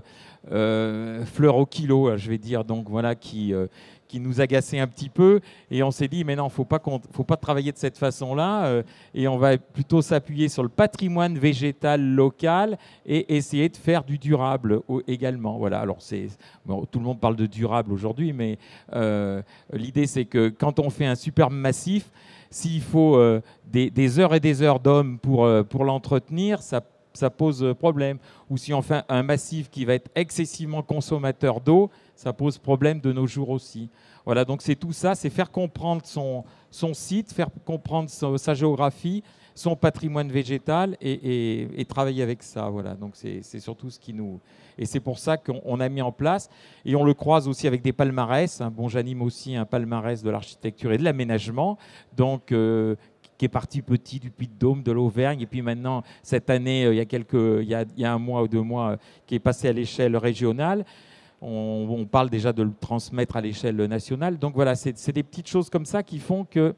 euh, 0.51 1.25
fleur 1.25 1.57
au 1.57 1.65
kilo, 1.65 2.15
je 2.17 2.29
vais 2.29 2.37
dire, 2.37 2.63
donc 2.63 2.89
voilà, 2.89 3.15
qui, 3.15 3.53
qui 4.07 4.19
nous 4.19 4.41
agaçait 4.41 4.79
un 4.79 4.87
petit 4.87 5.09
peu. 5.09 5.39
Et 5.71 5.83
on 5.83 5.91
s'est 5.91 6.07
dit, 6.07 6.23
mais 6.23 6.35
non, 6.35 6.47
il 6.47 6.61
ne 6.61 6.99
faut 7.11 7.23
pas 7.23 7.37
travailler 7.37 7.71
de 7.71 7.77
cette 7.77 7.97
façon-là. 7.97 8.65
Euh, 8.65 8.83
et 9.13 9.27
on 9.27 9.37
va 9.37 9.57
plutôt 9.57 10.01
s'appuyer 10.01 10.49
sur 10.49 10.63
le 10.63 10.69
patrimoine 10.69 11.37
végétal 11.37 12.01
local 12.01 12.77
et 13.05 13.35
essayer 13.35 13.69
de 13.69 13.77
faire 13.77 14.03
du 14.03 14.17
durable 14.17 14.81
également. 15.07 15.57
Voilà. 15.57 15.79
Alors, 15.79 15.99
tout 16.91 16.99
le 16.99 17.05
monde 17.05 17.19
parle 17.19 17.35
de 17.35 17.45
durable 17.45 17.91
aujourd'hui, 17.91 18.33
mais 18.33 18.57
euh, 18.93 19.41
l'idée, 19.73 20.07
c'est 20.07 20.25
que 20.25 20.49
quand 20.49 20.79
on 20.79 20.89
fait 20.89 21.05
un 21.05 21.15
superbe 21.15 21.53
massif, 21.53 22.09
s'il 22.49 22.81
faut 22.81 23.17
euh, 23.17 23.41
des, 23.65 24.19
heures 24.19 24.33
et 24.33 24.39
des 24.39 24.61
heures 24.61 24.79
d'hommes 24.79 25.19
pour, 25.19 25.49
pour 25.69 25.83
l'entretenir, 25.83 26.61
ça 26.61 26.81
ça 27.17 27.29
pose 27.29 27.73
problème. 27.77 28.17
Ou 28.49 28.57
si 28.57 28.73
on 28.73 28.81
fait 28.81 29.03
un 29.09 29.23
massif 29.23 29.69
qui 29.69 29.85
va 29.85 29.93
être 29.93 30.09
excessivement 30.15 30.83
consommateur 30.83 31.61
d'eau, 31.61 31.89
ça 32.15 32.33
pose 32.33 32.57
problème 32.57 32.99
de 32.99 33.11
nos 33.11 33.27
jours 33.27 33.49
aussi. 33.49 33.89
Voilà, 34.25 34.43
donc 34.43 34.61
c'est 34.61 34.75
tout 34.75 34.93
ça, 34.93 35.13
c'est 35.13 35.29
faire 35.29 35.51
comprendre 35.51 36.01
son, 36.05 36.43
son 36.71 36.93
site, 36.93 37.31
faire 37.31 37.49
comprendre 37.63 38.09
sa 38.09 38.53
géographie, 38.53 39.23
son 39.55 39.75
patrimoine 39.75 40.29
végétal 40.31 40.97
et, 41.01 41.85
travailler 41.87 42.23
avec 42.23 42.43
ça. 42.43 42.69
Voilà, 42.69 42.95
donc 42.95 43.15
c'est 43.15 43.59
surtout 43.59 43.89
ce 43.89 43.99
qui 43.99 44.13
nous. 44.13 44.39
Et 44.77 44.85
c'est 44.85 44.99
pour 44.99 45.17
ça 45.17 45.37
qu'on 45.37 45.79
a 45.79 45.87
mis 45.87 46.01
en 46.01 46.11
place, 46.11 46.49
et 46.83 46.95
on 46.97 47.05
le 47.05 47.13
croise 47.13 47.47
aussi 47.47 47.65
avec 47.65 47.81
des 47.81 47.93
palmarès. 47.93 48.59
Hein. 48.59 48.71
Bon, 48.75 48.89
j'anime 48.89 49.21
aussi 49.21 49.55
un 49.55 49.63
palmarès 49.63 50.21
de 50.21 50.29
l'architecture 50.29 50.91
et 50.91 50.97
de 50.97 51.03
l'aménagement, 51.03 51.77
donc 52.17 52.51
euh, 52.51 52.95
qui 53.37 53.45
est 53.45 53.49
parti 53.49 53.81
petit 53.81 54.19
du 54.19 54.31
Puy-de-Dôme, 54.31 54.83
de 54.83 54.91
l'Auvergne, 54.91 55.41
et 55.41 55.45
puis 55.45 55.61
maintenant, 55.61 56.03
cette 56.23 56.49
année, 56.49 56.85
euh, 56.85 56.93
il 56.93 56.97
y 56.97 57.01
a, 57.01 57.05
quelques, 57.05 57.33
il 57.33 57.67
y 57.67 58.05
a, 58.05 58.13
un 58.13 58.19
mois 58.19 58.43
ou 58.43 58.47
deux 58.47 58.61
mois, 58.61 58.91
euh, 58.91 58.97
qui 59.25 59.35
est 59.35 59.39
passé 59.39 59.67
à 59.67 59.73
l'échelle 59.73 60.15
régionale. 60.15 60.85
On, 61.41 62.07
parle 62.09 62.29
déjà 62.29 62.53
de 62.53 62.63
le 62.63 62.71
transmettre 62.79 63.35
à 63.35 63.41
l'échelle 63.41 63.75
nationale. 63.75 64.39
Donc 64.39 64.55
voilà, 64.55 64.73
c'est 64.73 65.11
des 65.11 65.21
petites 65.21 65.47
choses 65.47 65.69
comme 65.69 65.85
ça 65.85 66.01
qui 66.01 66.17
font 66.17 66.43
que 66.43 66.73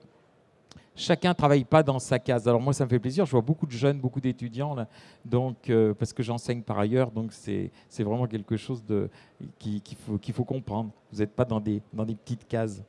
chacun 0.94 1.30
ne 1.30 1.36
travaille 1.36 1.64
pas 1.64 1.84
dans 1.84 2.00
sa 2.00 2.20
case. 2.20 2.48
Alors 2.50 2.60
moi, 2.60 2.74
ça 2.74 2.84
me 2.84 2.90
fait 2.90 3.00
plaisir. 3.00 3.26
Je 3.26 3.32
vois 3.32 3.42
beaucoup 3.42 3.66
de 3.66 3.72
jeunes, 3.72 4.00
beaucoup 4.00 4.20
d'étudiants, 4.20 4.76
euh, 5.34 5.94
parce 5.94 6.12
que 6.12 6.22
j'enseigne 6.22 6.64
par 6.64 6.80
ailleurs. 6.80 7.12
Donc 7.12 7.32
c'est 7.32 7.72
vraiment 8.00 8.28
quelque 8.28 8.58
chose 8.58 8.84
qu'il 9.60 9.82
faut, 10.06 10.20
faut 10.34 10.44
comprendre. 10.44 10.90
Vous 11.14 11.20
n'êtes 11.20 11.34
pas 11.34 11.46
dans 11.46 11.62
des, 11.62 11.82
dans 11.94 12.04
des 12.04 12.16
petites 12.16 12.46
cases. 12.46 12.84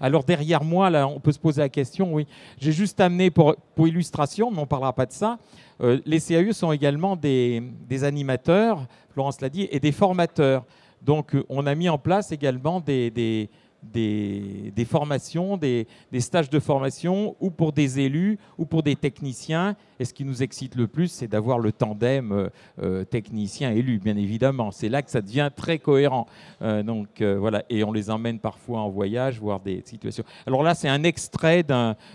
Alors 0.00 0.24
derrière 0.24 0.64
moi, 0.64 0.90
là, 0.90 1.06
on 1.08 1.20
peut 1.20 1.32
se 1.32 1.38
poser 1.38 1.60
la 1.60 1.68
question, 1.68 2.12
oui. 2.12 2.26
J'ai 2.58 2.72
juste 2.72 3.00
amené 3.00 3.30
pour, 3.30 3.56
illustration, 3.78 4.50
mais 4.50 4.58
on 4.58 4.62
ne 4.62 4.66
parlera 4.66 4.92
pas 4.92 5.06
de 5.06 5.12
ça. 5.12 5.38
Euh, 5.80 6.00
les 6.04 6.20
CAU 6.20 6.52
sont 6.52 6.72
également 6.72 7.16
des, 7.16 7.62
animateurs, 8.02 8.86
Florence 9.12 9.40
l'a 9.40 9.48
dit, 9.48 9.68
et 9.70 9.80
des 9.80 9.92
formateurs. 9.92 10.64
Donc 11.02 11.34
euh, 11.34 11.44
on 11.48 11.66
a 11.66 11.74
mis 11.74 11.88
en 11.88 11.98
place 11.98 12.32
également 12.32 12.80
des 12.80 13.50
des, 13.92 14.84
formations, 14.84 15.56
des, 15.56 15.86
stages 16.18 16.50
de 16.50 16.60
formation, 16.60 17.36
ou 17.40 17.50
pour 17.50 17.72
des 17.72 18.00
élus, 18.00 18.38
ou 18.58 18.66
pour 18.66 18.82
des 18.82 18.96
techniciens. 18.96 19.76
Et 20.00 20.04
ce 20.04 20.12
qui 20.12 20.24
nous 20.24 20.42
excite 20.42 20.74
le 20.74 20.88
plus, 20.88 21.08
c'est 21.08 21.28
d'avoir 21.28 21.58
le 21.58 21.72
tandem 21.72 22.32
euh, 22.32 22.48
euh, 22.82 23.04
technicien-élu, 23.04 23.98
bien 23.98 24.16
évidemment. 24.16 24.70
C'est 24.70 24.88
là 24.88 25.02
que 25.02 25.10
ça 25.10 25.20
devient 25.20 25.50
très 25.54 25.78
cohérent. 25.78 26.26
Euh, 26.62 26.82
donc 26.82 27.22
voilà, 27.22 27.62
et 27.70 27.84
on 27.84 27.92
les 27.92 28.10
emmène 28.10 28.38
parfois 28.38 28.80
en 28.80 28.88
voyage, 28.88 29.40
voir 29.40 29.60
des 29.60 29.82
situations. 29.84 30.24
Alors 30.46 30.62
là, 30.62 30.74
c'est 30.74 30.88
un 30.88 31.02
extrait 31.04 31.64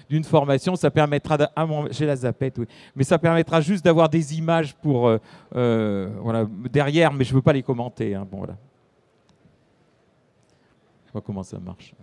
d'une 0.09 0.23
formation. 0.23 0.75
Ça 0.75 0.91
permettra, 0.91 1.37
ah, 1.55 1.67
j'ai 1.91 2.05
la 2.05 2.15
zapette, 2.15 2.57
oui, 2.57 2.65
mais 2.95 3.03
ça 3.03 3.17
permettra 3.17 3.61
juste 3.61 3.83
d'avoir 3.83 4.09
des 4.09 4.37
images 4.37 4.75
pour 4.75 5.11
voilà 5.51 6.45
derrière, 6.71 7.13
mais 7.13 7.23
je 7.23 7.31
ne 7.31 7.35
veux 7.35 7.41
pas 7.41 7.53
les 7.53 7.63
commenter. 7.63 8.15
Hein. 8.15 8.27
bon 8.29 8.39
voilà. 8.39 8.55
Comment 11.21 11.43
ça 11.43 11.59
marche. 11.59 11.93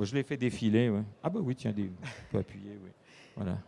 je 0.00 0.14
l'ai 0.14 0.22
fait 0.22 0.36
défiler. 0.36 0.92
Ah 1.22 1.30
bah 1.30 1.40
oui, 1.42 1.54
tiens, 1.54 1.72
des... 1.72 1.90
peut 2.30 2.38
appuyer. 2.38 2.78
Oui. 2.82 2.90
Voilà. 3.36 3.58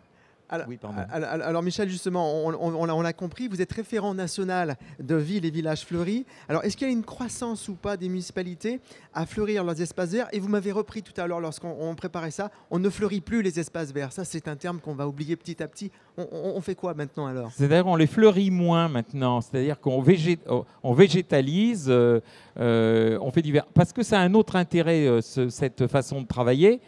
Alors, 0.49 1.63
Michel, 1.63 1.89
justement, 1.89 2.45
on, 2.45 3.03
l'a 3.03 3.13
compris, 3.13 3.49
vous 3.49 3.61
êtes 3.61 3.73
référent 3.73 4.15
national 4.15 4.77
de 4.99 5.15
villes 5.15 5.45
et 5.45 5.51
villages 5.51 5.85
fleuris. 5.85 6.25
Alors 6.49 6.65
est-ce 6.65 6.77
qu'il 6.77 6.87
y 6.87 6.91
a 6.91 6.93
une 6.93 7.05
croissance 7.05 7.69
ou 7.69 7.75
pas 7.75 7.97
des 7.97 8.09
municipalités 8.09 8.81
à 9.13 9.27
fleurir 9.27 9.65
leurs 9.65 9.81
espaces 9.81 10.11
verts? 10.11 10.29
Et 10.33 10.39
vous 10.39 10.49
m'avez 10.49 10.73
repris 10.73 11.03
tout 11.03 11.19
à 11.21 11.27
l'heure 11.27 11.41
lorsqu'on 11.41 11.95
préparait 11.95 12.31
ça, 12.31 12.51
on 12.71 12.79
ne 12.79 12.89
fleurit 12.89 13.21
plus 13.21 13.43
les 13.43 13.61
espaces 13.61 13.93
verts. 13.93 14.13
Ça, 14.13 14.25
c'est 14.25 14.49
un 14.49 14.57
terme 14.57 14.81
qu'on 14.81 14.95
va 14.95 15.07
oublier 15.07 15.37
petit 15.37 15.63
à 15.63 15.69
petit. 15.69 15.91
On, 16.17 16.61
fait 16.61 16.75
quoi 16.75 16.95
maintenant 16.95 17.27
alors? 17.27 17.53
C'est-à-dire 17.55 17.85
qu'on 17.85 17.97
les 17.97 18.09
fleurit 18.09 18.51
moins 18.51 18.89
maintenant. 18.89 19.41
C'est-à-dire 19.41 19.79
qu'on 19.79 20.03
végétalise, 20.03 21.87
euh, 21.89 22.21
euh, 22.59 23.19
on 23.21 23.31
fait 23.31 23.43
divers. 23.43 23.67
Parce 23.67 23.93
que 23.93 24.03
ça 24.03 24.19
a 24.19 24.23
un 24.23 24.35
autre 24.35 24.57
intérêt, 24.57 25.07
euh, 25.07 25.21
cette 25.21 25.87
façon 25.87 26.23
de 26.23 26.27
travailler 26.27 26.81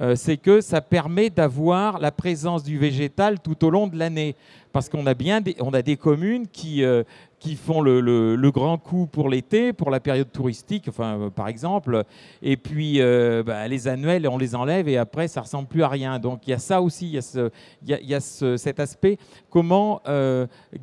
euh, 0.00 0.16
c'est 0.16 0.36
que 0.36 0.60
ça 0.60 0.80
permet 0.80 1.30
d'avoir 1.30 1.98
la 1.98 2.10
présence 2.10 2.64
du 2.64 2.78
végétal 2.78 3.40
tout 3.40 3.64
au 3.64 3.70
long 3.70 3.86
de 3.86 3.96
l'année. 3.96 4.34
Parce 4.72 4.88
qu'on 4.88 5.06
a 5.06 5.14
bien 5.14 5.40
des, 5.40 5.54
on 5.60 5.72
a 5.72 5.82
des 5.82 5.96
communes 5.96 6.48
qui, 6.48 6.82
euh, 6.82 7.04
qui 7.38 7.54
font 7.54 7.80
le, 7.80 8.50
grand 8.50 8.76
coup 8.76 9.06
pour 9.06 9.28
l'été, 9.28 9.72
pour 9.72 9.88
la 9.88 10.00
période 10.00 10.32
touristique, 10.32 10.86
enfin, 10.88 11.20
euh, 11.20 11.30
par 11.30 11.46
exemple, 11.46 12.02
et 12.42 12.56
puis 12.56 13.00
bah, 13.46 13.68
les 13.68 13.86
annuels, 13.86 14.26
on 14.26 14.36
les 14.36 14.56
enlève 14.56 14.88
et 14.88 14.96
après, 14.96 15.28
ça 15.28 15.42
ressemble 15.42 15.68
plus 15.68 15.84
à 15.84 15.88
rien. 15.88 16.18
Donc 16.18 16.46
il 16.48 16.50
y 16.50 16.54
a 16.54 16.58
ça 16.58 16.82
aussi, 16.82 17.06
il 17.06 17.14
y 17.14 17.18
a, 17.18 17.22
ce, 17.22 17.50
y 17.86 18.14
a, 18.14 18.20
cet 18.20 18.80
aspect, 18.80 19.16
comment 19.48 20.00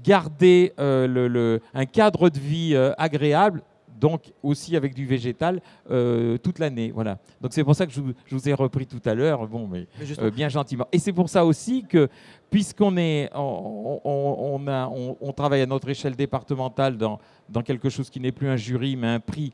garder 0.03 0.71
le, 0.77 1.59
un 1.73 1.85
cadre 1.85 2.29
de 2.29 2.39
vie 2.39 2.77
agréable 2.97 3.61
donc 4.01 4.33
aussi 4.41 4.75
avec 4.75 4.95
du 4.95 5.05
végétal 5.05 5.61
euh, 5.91 6.37
toute 6.39 6.57
l'année. 6.59 6.91
Voilà. 6.93 7.19
Donc 7.39 7.53
c'est 7.53 7.63
pour 7.63 7.75
ça 7.75 7.85
que 7.85 7.93
je, 7.93 8.01
vous 8.01 8.49
ai 8.49 8.53
repris 8.53 8.87
tout 8.87 9.01
à 9.05 9.13
l'heure, 9.13 9.47
bon, 9.47 9.67
mais, 9.67 9.87
euh, 10.19 10.31
bien 10.31 10.49
gentiment. 10.49 10.87
Et 10.91 10.97
c'est 10.97 11.13
pour 11.13 11.29
ça 11.29 11.45
aussi 11.45 11.85
que 11.87 12.09
puisqu'on 12.49 12.97
est, 12.97 13.29
on, 13.35 14.65
a, 14.67 14.89
on, 14.89 15.31
travaille 15.33 15.61
à 15.61 15.67
notre 15.67 15.87
échelle 15.87 16.15
départementale 16.15 16.97
dans, 16.97 17.19
dans 17.47 17.61
quelque 17.61 17.89
chose 17.89 18.09
qui 18.09 18.19
n'est 18.19 18.33
plus 18.33 18.49
un 18.49 18.57
jury 18.57 18.95
mais 18.97 19.07
un 19.07 19.19
prix 19.19 19.53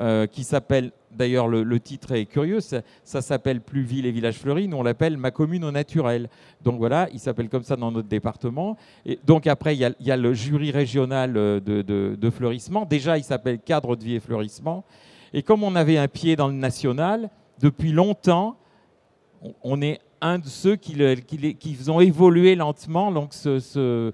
euh, 0.00 0.26
qui 0.28 0.44
s'appelle, 0.44 0.92
d'ailleurs 1.10 1.48
le, 1.48 1.80
titre 1.80 2.12
est 2.12 2.26
curieux, 2.26 2.60
ça, 2.60 2.82
s'appelle 3.02 3.60
plus 3.60 3.82
Ville 3.82 4.06
et 4.06 4.12
Village 4.12 4.36
Fleuri, 4.36 4.68
nous 4.68 4.76
on 4.76 4.84
l'appelle 4.84 5.16
Ma 5.16 5.32
commune 5.32 5.64
au 5.64 5.72
naturel. 5.72 6.28
Donc 6.62 6.78
voilà, 6.78 7.08
il 7.12 7.18
s'appelle 7.18 7.48
comme 7.48 7.64
ça 7.64 7.74
dans 7.74 7.90
notre 7.90 8.06
département. 8.06 8.76
Et 9.04 9.18
donc 9.26 9.48
après, 9.48 9.74
il 9.74 9.94
y, 9.98 10.10
a, 10.12 10.16
le 10.16 10.34
jury 10.34 10.70
régional 10.70 11.36
euh, 11.36 11.58
de, 11.60 12.30
fleurissement. 12.30 12.84
Déjà, 12.84 13.18
il 13.18 13.24
s'appelle 13.24 13.58
Cadre 13.58 13.96
de 13.96 14.04
vie 14.04 14.14
et 14.14 14.20
fleurissement. 14.20 14.84
Et 15.32 15.42
comme 15.42 15.64
on 15.64 15.74
avait 15.74 15.98
un 15.98 16.08
pied 16.08 16.36
dans 16.36 16.46
le 16.46 16.54
national, 16.54 17.28
depuis 17.60 17.90
longtemps, 17.90 18.56
on 19.64 19.82
est 19.82 19.98
un 20.20 20.38
de 20.38 20.46
ceux 20.46 20.76
qui, 20.76 20.96
qui, 21.26 21.56
qui 21.56 21.90
ont 21.90 22.00
évolué 22.00 22.54
lentement 22.54 23.10
donc 23.10 23.32
ce, 23.32 24.12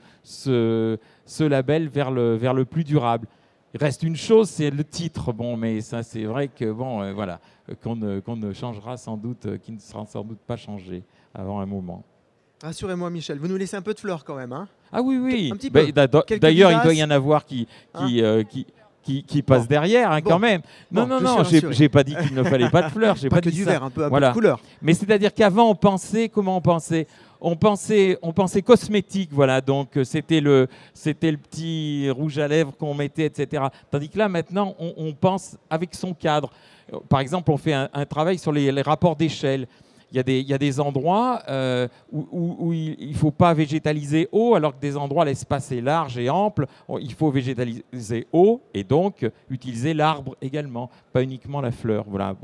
label 1.41 1.91
le, 1.95 2.37
vers 2.37 2.55
le 2.55 2.65
plus 2.65 2.85
durable. 2.85 3.29
Il 3.75 3.81
reste 3.81 4.05
une 4.05 4.15
chose, 4.15 4.49
c'est 4.49 4.71
le 4.71 4.85
titre. 4.85 5.33
Bon, 5.33 5.57
mais 5.57 5.81
ça, 5.81 6.05
c'est 6.05 6.23
vrai 6.25 6.47
que 6.47 6.71
bon, 6.71 7.03
euh, 7.03 7.13
voilà, 7.13 7.41
qu'on 7.83 7.97
ne, 7.97 8.21
ne, 8.25 8.53
changera 8.53 8.97
sans 8.97 9.17
doute, 9.17 9.47
euh, 9.47 9.59
qui 9.59 9.73
ne 9.73 9.81
sera 9.81 10.07
sans 10.07 10.23
doute 10.23 10.39
pas 10.47 10.57
changé 10.57 11.03
avant 11.35 11.59
un 11.59 11.67
moment. 11.67 12.05
Rassurez-moi, 12.63 13.11
Michel, 13.11 13.39
vous 13.39 13.49
nous 13.49 13.57
laissez 13.57 13.77
un 13.77 13.83
peu 13.83 13.93
de 13.93 13.99
fleurs 13.99 14.25
quand 14.25 14.37
même, 14.37 14.53
hein 14.53 14.69
Ah 14.93 15.03
oui, 15.03 15.19
oui. 15.19 15.53
Bah, 15.73 16.07
d'ailleurs, 16.41 16.71
il 16.71 16.83
doit 16.83 16.95
y 16.95 17.03
en 17.03 17.11
avoir 17.11 17.45
qui, 17.45 17.67
qui, 17.67 17.71
hein 17.95 18.09
euh, 18.23 18.45
qui 18.45 18.65
qui, 19.05 19.23
qui 19.23 19.43
passe 19.43 19.69
derrière 19.69 20.11
hein, 20.11 20.23
quand 20.23 20.39
même. 20.39 20.63
Non, 20.91 21.07
non, 21.07 21.21
non, 21.21 21.43
j'ai 21.45 21.89
pas 21.89 22.03
dit 22.03 22.17
qu'il 22.17 22.35
ne 22.35 22.43
fallait 22.43 22.71
pas 22.71 22.83
de 22.83 22.89
fleurs. 22.89 23.17
J'ai 23.17 23.29
pas, 23.29 23.41
que 23.41 23.51
du 23.51 23.65
vert, 23.65 23.83
un 23.85 23.91
peu, 23.91 24.05
un 24.05 24.11
peu 24.11 24.21
de 24.21 24.33
couleur. 24.33 24.61
Mais 24.83 24.95
c'est-à-dire 24.95 25.33
qu'avant, 25.33 25.71
on 25.71 25.75
pensait, 25.75 26.29
comment 26.29 26.57
on 26.57 26.61
pensait? 26.61 27.07
On 27.45 27.57
pensait, 27.57 28.19
on 28.23 28.33
pensait 28.33 28.63
cosmétique, 28.63 29.29
voilà. 29.31 29.61
Donc 29.61 29.99
euh, 29.99 30.05
c'était 30.05 30.41
le, 30.41 30.67
c'était 30.95 31.31
le 31.31 31.37
petit 31.37 32.09
rouge 32.11 32.39
à 32.39 32.49
lèvres 32.49 32.73
qu'on 32.77 32.95
mettait, 32.95 33.27
etc. 33.27 33.65
Tandis 33.91 34.09
que 34.09 34.19
là, 34.19 34.29
maintenant, 34.31 34.75
on, 34.79 35.13
pense 35.13 35.57
avec 35.69 35.95
son 35.95 36.15
cadre. 36.15 36.51
Par 37.09 37.21
exemple, 37.21 37.51
on 37.51 37.59
fait 37.59 37.75
un, 37.75 38.07
travail 38.07 38.39
sur 38.39 38.51
les 38.51 38.71
rapports 38.81 39.15
d'échelle 39.15 39.69
il 40.15 40.49
y, 40.49 40.53
a 40.55 40.59
des, 40.59 40.81
endroits 40.81 41.43
euh, 41.49 41.89
où, 42.13 42.73
il 42.73 43.09
ne 43.09 43.15
faut 43.15 43.33
pas 43.33 43.53
végétaliser 43.53 44.29
haut, 44.31 44.55
alors 44.55 44.77
que 44.77 44.81
des 44.81 44.97
endroits, 44.97 45.25
l'espace 45.25 45.73
est 45.73 45.81
large 45.81 46.19
et 46.19 46.31
ample. 46.31 46.67
Il 47.01 47.13
faut 47.15 47.33
végétaliser 47.33 48.29
haut 48.33 48.61
et 48.73 48.85
donc 48.85 49.29
utiliser 49.51 49.93
l'arbre 49.93 50.37
également, 50.41 50.89
pas 51.13 51.23
uniquement 51.25 51.61
la 51.61 51.73
fleur. 51.73 52.05
Voilà, 52.09 52.37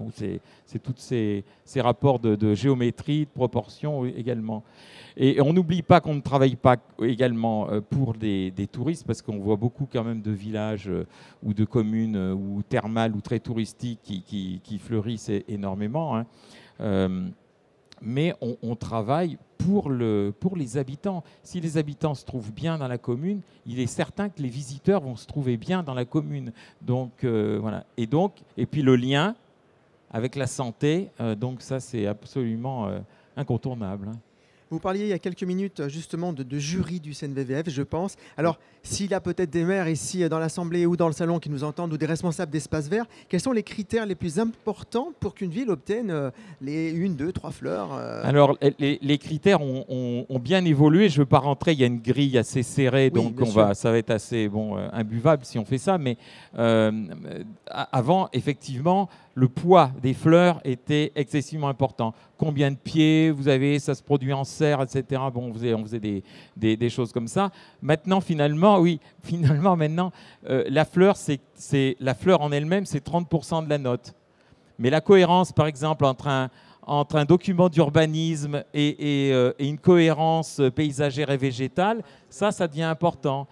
c'est 0.66 0.82
tous 0.82 0.94
ces, 0.96 1.44
rapports 1.76 2.18
de, 2.18 2.54
géométrie, 2.54 3.20
de 3.20 3.30
proportion 3.30 4.04
également. 4.04 4.64
Et 5.16 5.40
on 5.40 5.52
n'oublie 5.52 5.82
pas 5.82 6.00
qu'on 6.00 6.14
ne 6.14 6.20
travaille 6.20 6.56
pas 6.56 6.76
également 7.00 7.68
euh, 7.70 7.80
pour 7.80 8.14
des, 8.14 8.52
touristes, 8.72 9.06
parce 9.06 9.22
qu'on 9.22 9.38
voit 9.38 9.56
beaucoup 9.56 9.86
quand 9.92 10.04
même 10.04 10.22
de 10.22 10.30
villages 10.30 10.88
euh, 10.88 11.06
ou 11.42 11.52
de 11.52 11.64
communes 11.64 12.16
ou 12.16 12.62
thermales 12.62 13.14
ou 13.14 13.20
très 13.20 13.38
touristiques 13.38 14.00
qui, 14.02 14.78
fleurissent 14.78 15.30
énormément. 15.46 16.16
Hein 16.16 16.26
mais 18.02 18.34
on, 18.40 18.74
travaille 18.76 19.38
pour, 19.58 19.90
le, 19.90 20.32
pour 20.38 20.56
les 20.56 20.76
habitants. 20.76 21.22
Si 21.42 21.60
les 21.60 21.76
habitants 21.76 22.14
se 22.14 22.24
trouvent 22.24 22.52
bien 22.52 22.78
dans 22.78 22.88
la 22.88 22.98
commune, 22.98 23.40
il 23.66 23.78
est 23.78 23.86
certain 23.86 24.28
que 24.28 24.40
les 24.42 24.48
visiteurs 24.48 25.02
vont 25.02 25.16
se 25.16 25.26
trouver 25.26 25.56
bien 25.56 25.82
dans 25.82 25.94
la 25.94 26.04
commune. 26.04 26.52
Donc 26.80 27.24
euh, 27.24 27.58
voilà. 27.60 27.84
Et 27.96 28.06
donc, 28.06 28.32
et 28.56 28.66
puis 28.66 28.82
le 28.82 28.96
lien 28.96 29.34
avec 30.10 30.34
la 30.34 30.46
santé, 30.46 31.10
euh, 31.20 31.34
donc 31.34 31.62
ça 31.62 31.78
c'est 31.80 32.06
absolument 32.06 32.88
euh, 32.88 33.00
incontournable. 33.36 34.10
Vous 34.70 34.78
parliez 34.78 35.00
il 35.00 35.08
y 35.08 35.12
a 35.12 35.18
quelques 35.18 35.42
minutes 35.42 35.88
justement 35.88 36.32
de, 36.32 36.58
jury 36.58 37.00
du 37.00 37.12
CNVVF, 37.12 37.68
je 37.68 37.82
pense. 37.82 38.14
Alors, 38.36 38.56
s'il 38.84 39.10
y 39.10 39.14
a 39.14 39.20
peut-être 39.20 39.50
des 39.50 39.64
maires 39.64 39.88
ici 39.88 40.28
dans 40.28 40.38
l'Assemblée 40.38 40.86
ou 40.86 40.96
dans 40.96 41.08
le 41.08 41.12
salon 41.12 41.40
qui 41.40 41.50
nous 41.50 41.64
entendent 41.64 41.92
ou 41.92 41.98
des 41.98 42.06
responsables 42.06 42.52
d'espaces 42.52 42.88
verts, 42.88 43.06
quels 43.28 43.40
sont 43.40 43.50
les 43.50 43.64
critères 43.64 44.06
les 44.06 44.14
plus 44.14 44.38
importants 44.38 45.12
pour 45.18 45.34
qu'une 45.34 45.50
ville 45.50 45.70
obtienne 45.70 46.12
euh, 46.12 46.30
les 46.60 46.90
une, 46.90 47.16
deux, 47.16 47.32
trois 47.32 47.50
fleurs 47.50 47.94
euh 47.94 48.22
Alors, 48.22 48.56
les, 48.78 49.18
critères 49.18 49.60
ont, 49.60 50.40
bien 50.40 50.64
évolué. 50.64 51.08
Je 51.08 51.16
ne 51.16 51.22
veux 51.22 51.26
pas 51.26 51.40
rentrer, 51.40 51.72
il 51.72 51.80
y 51.80 51.84
a 51.84 51.88
une 51.88 52.00
grille 52.00 52.38
assez 52.38 52.62
serrée, 52.62 53.10
donc 53.10 53.40
on 53.40 53.50
va, 53.50 53.74
ça 53.74 53.90
va 53.90 53.98
être 53.98 54.10
assez 54.10 54.48
bon, 54.48 54.78
euh, 54.78 54.88
imbuvable 54.92 55.44
si 55.44 55.58
on 55.58 55.64
fait 55.64 55.78
ça. 55.78 55.98
Mais 55.98 56.16
avant, 57.66 58.28
effectivement, 58.32 59.08
le 59.34 59.48
poids 59.48 59.90
des 60.02 60.14
fleurs 60.14 60.60
était 60.64 61.12
excessivement 61.14 61.68
important. 61.68 62.14
Combien 62.36 62.70
de 62.70 62.76
pieds 62.76 63.30
vous 63.30 63.48
avez, 63.48 63.78
ça 63.78 63.94
se 63.94 64.02
produit 64.02 64.32
en 64.32 64.44
serre, 64.44 64.82
etc. 64.82 65.22
Bon, 65.32 65.50
on 65.50 65.84
faisait, 65.84 66.22
des, 66.56 66.90
choses 66.90 67.12
comme 67.12 67.28
ça. 67.28 67.50
Maintenant, 67.80 68.20
finalement, 68.20 68.78
oui, 68.78 69.00
finalement, 69.22 69.76
maintenant, 69.76 70.12
euh, 70.48 70.64
la 70.68 70.84
fleur, 70.84 71.16
c'est 71.16 71.96
la 72.00 72.14
fleur 72.14 72.40
en 72.40 72.52
elle-même, 72.52 72.86
c'est 72.86 73.06
30% 73.06 73.64
de 73.64 73.70
la 73.70 73.78
note. 73.78 74.14
Mais 74.78 74.90
la 74.90 75.00
cohérence, 75.00 75.52
par 75.52 75.66
exemple, 75.66 76.04
entre 76.04 76.26
un, 76.28 77.24
document 77.24 77.68
d'urbanisme 77.68 78.64
et, 78.72 79.28
et, 79.28 79.32
euh, 79.32 79.52
et, 79.58 79.68
une 79.68 79.78
cohérence 79.78 80.60
paysagère 80.74 81.30
et 81.30 81.36
végétale, 81.36 82.02
ça, 82.30 82.50
ça 82.50 82.66
devient 82.66 82.84
important 82.84 83.46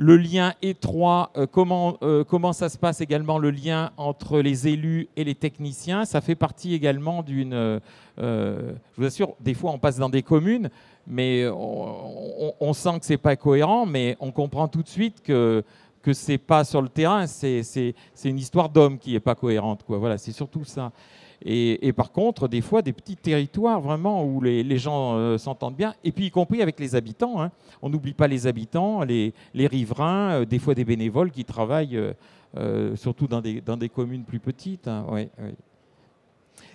le 0.00 0.16
lien 0.16 0.54
étroit, 0.62 1.30
euh, 1.36 1.46
comment, 1.46 1.98
euh, 2.00 2.24
comment 2.24 2.54
ça 2.54 2.70
se 2.70 2.78
passe 2.78 3.02
également, 3.02 3.38
le 3.38 3.50
lien 3.50 3.90
entre 3.98 4.40
les 4.40 4.66
élus 4.66 5.08
et 5.14 5.24
les 5.24 5.34
techniciens, 5.34 6.06
ça 6.06 6.22
fait 6.22 6.34
partie 6.34 6.72
également 6.72 7.22
d'une... 7.22 7.52
Euh, 7.52 7.78
je 8.16 8.96
vous 8.96 9.04
assure, 9.04 9.34
des 9.40 9.52
fois 9.52 9.72
on 9.72 9.78
passe 9.78 9.98
dans 9.98 10.08
des 10.08 10.22
communes, 10.22 10.70
mais 11.06 11.46
on, 11.50 12.72
sent 12.72 12.98
que 13.00 13.04
c'est 13.04 13.18
pas 13.18 13.36
cohérent, 13.36 13.84
mais 13.84 14.16
on 14.20 14.30
comprend 14.30 14.68
tout 14.68 14.82
de 14.82 14.88
suite 14.88 15.22
que 15.22 15.62
que 16.02 16.14
c'est 16.14 16.38
pas 16.38 16.64
sur 16.64 16.80
le 16.80 16.88
terrain, 16.88 17.26
c'est 17.26 17.94
une 18.24 18.38
histoire 18.38 18.70
d'homme 18.70 18.98
qui 18.98 19.14
est 19.14 19.20
pas 19.20 19.34
cohérente. 19.34 19.82
Quoi. 19.86 19.98
Voilà, 19.98 20.16
c'est 20.16 20.32
surtout 20.32 20.64
ça. 20.64 20.92
Et, 21.42 21.92
par 21.94 22.12
contre, 22.12 22.48
des 22.48 22.60
fois, 22.60 22.82
des 22.82 22.92
petits 22.92 23.16
territoires 23.16 23.80
vraiment 23.80 24.24
où 24.24 24.42
les, 24.42 24.78
gens 24.78 25.14
euh, 25.14 25.38
s'entendent 25.38 25.76
bien, 25.76 25.94
et 26.04 26.12
puis 26.12 26.26
y 26.26 26.30
compris 26.30 26.60
avec 26.60 26.78
les 26.78 26.94
habitants. 26.94 27.40
Hein. 27.40 27.50
On 27.80 27.88
n'oublie 27.88 28.12
pas 28.12 28.28
les 28.28 28.46
habitants, 28.46 29.02
les, 29.02 29.32
riverains, 29.54 30.32
euh, 30.32 30.44
des 30.44 30.58
fois 30.58 30.74
des 30.74 30.84
bénévoles 30.84 31.30
qui 31.30 31.44
travaillent, 31.44 31.98
euh, 32.58 32.96
surtout 32.96 33.26
dans 33.26 33.40
des, 33.40 33.62
dans 33.62 33.78
des, 33.78 33.88
communes 33.88 34.24
plus 34.24 34.38
petites. 34.40 34.86
Hein. 34.86 35.06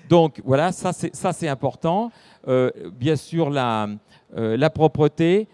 Donc 0.09 0.41
voilà, 0.43 0.71
ça 0.71 0.93
c'est 0.93 1.47
important. 1.47 2.11
bien 2.47 3.15
sûr, 3.15 3.51
la, 3.51 3.87
la 4.35 4.69
propreté, 4.71 5.47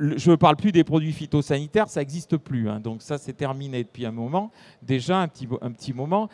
je 0.00 0.30
ne 0.30 0.36
parle 0.36 0.56
plus 0.56 0.72
des 0.72 0.82
produits 0.82 1.12
phytosanitaires, 1.12 1.88
ça 1.88 2.00
n'existe 2.00 2.36
plus. 2.36 2.68
Hein. 2.68 2.80
donc 2.80 3.00
ça, 3.00 3.16
c'est 3.16 3.32
terminé 3.32 3.84
depuis 3.84 4.06
un 4.06 4.12
moment, 4.12 4.50
déjà 4.82 5.20
un 5.20 5.28
petit, 5.28 5.48
un 5.60 5.70
petit 5.70 5.92
moment. 5.92 6.28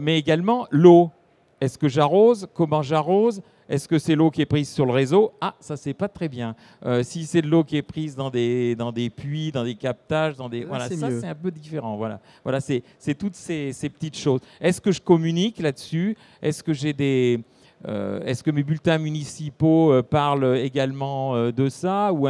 mais 0.00 0.18
également 0.18 0.66
l'eau. 0.70 1.12
Est-ce 1.64 1.78
que 1.78 1.88
j'arrose? 1.88 2.46
Comment 2.52 2.82
j'arrose? 2.82 3.40
Est-ce 3.70 3.88
que 3.88 3.98
c'est 3.98 4.14
l'eau 4.14 4.30
qui 4.30 4.42
est 4.42 4.46
prise 4.46 4.68
sur 4.68 4.84
le 4.84 4.92
réseau? 4.92 5.32
Ah, 5.40 5.54
ça 5.60 5.78
c'est 5.78 5.94
pas 5.94 6.08
très 6.08 6.28
bien. 6.28 6.54
Euh, 6.84 7.02
si 7.02 7.24
c'est 7.24 7.40
de 7.40 7.46
l'eau 7.46 7.64
qui 7.64 7.78
est 7.78 7.82
prise 7.82 8.14
dans 8.14 8.28
des, 8.28 8.76
dans 8.76 8.92
des 8.92 9.08
puits, 9.08 9.50
dans 9.50 9.64
des 9.64 9.74
captages, 9.74 10.36
dans 10.36 10.50
des 10.50 10.64
voilà, 10.64 10.90
ça 10.90 11.10
c'est 11.10 11.26
un 11.26 11.34
peu 11.34 11.50
différent. 11.50 11.96
Voilà, 11.96 12.20
voilà, 12.42 12.60
c'est 12.60 12.82
toutes 13.18 13.34
ces, 13.34 13.72
ces 13.72 13.88
petites 13.88 14.18
choses. 14.18 14.40
Est-ce 14.60 14.78
que 14.82 14.92
je 14.92 15.00
communique 15.00 15.58
là-dessus? 15.58 16.18
Est-ce 16.42 16.62
que 16.62 16.74
j'ai 16.74 16.92
des 16.92 17.40
est-ce 17.86 18.42
que 18.42 18.50
mes 18.50 18.62
bulletins 18.62 18.98
municipaux 18.98 19.92
euh, 19.92 20.02
parlent 20.02 20.56
également 20.56 21.34
euh, 21.34 21.52
de 21.52 21.68
ça 21.68 22.12
ou, 22.12 22.26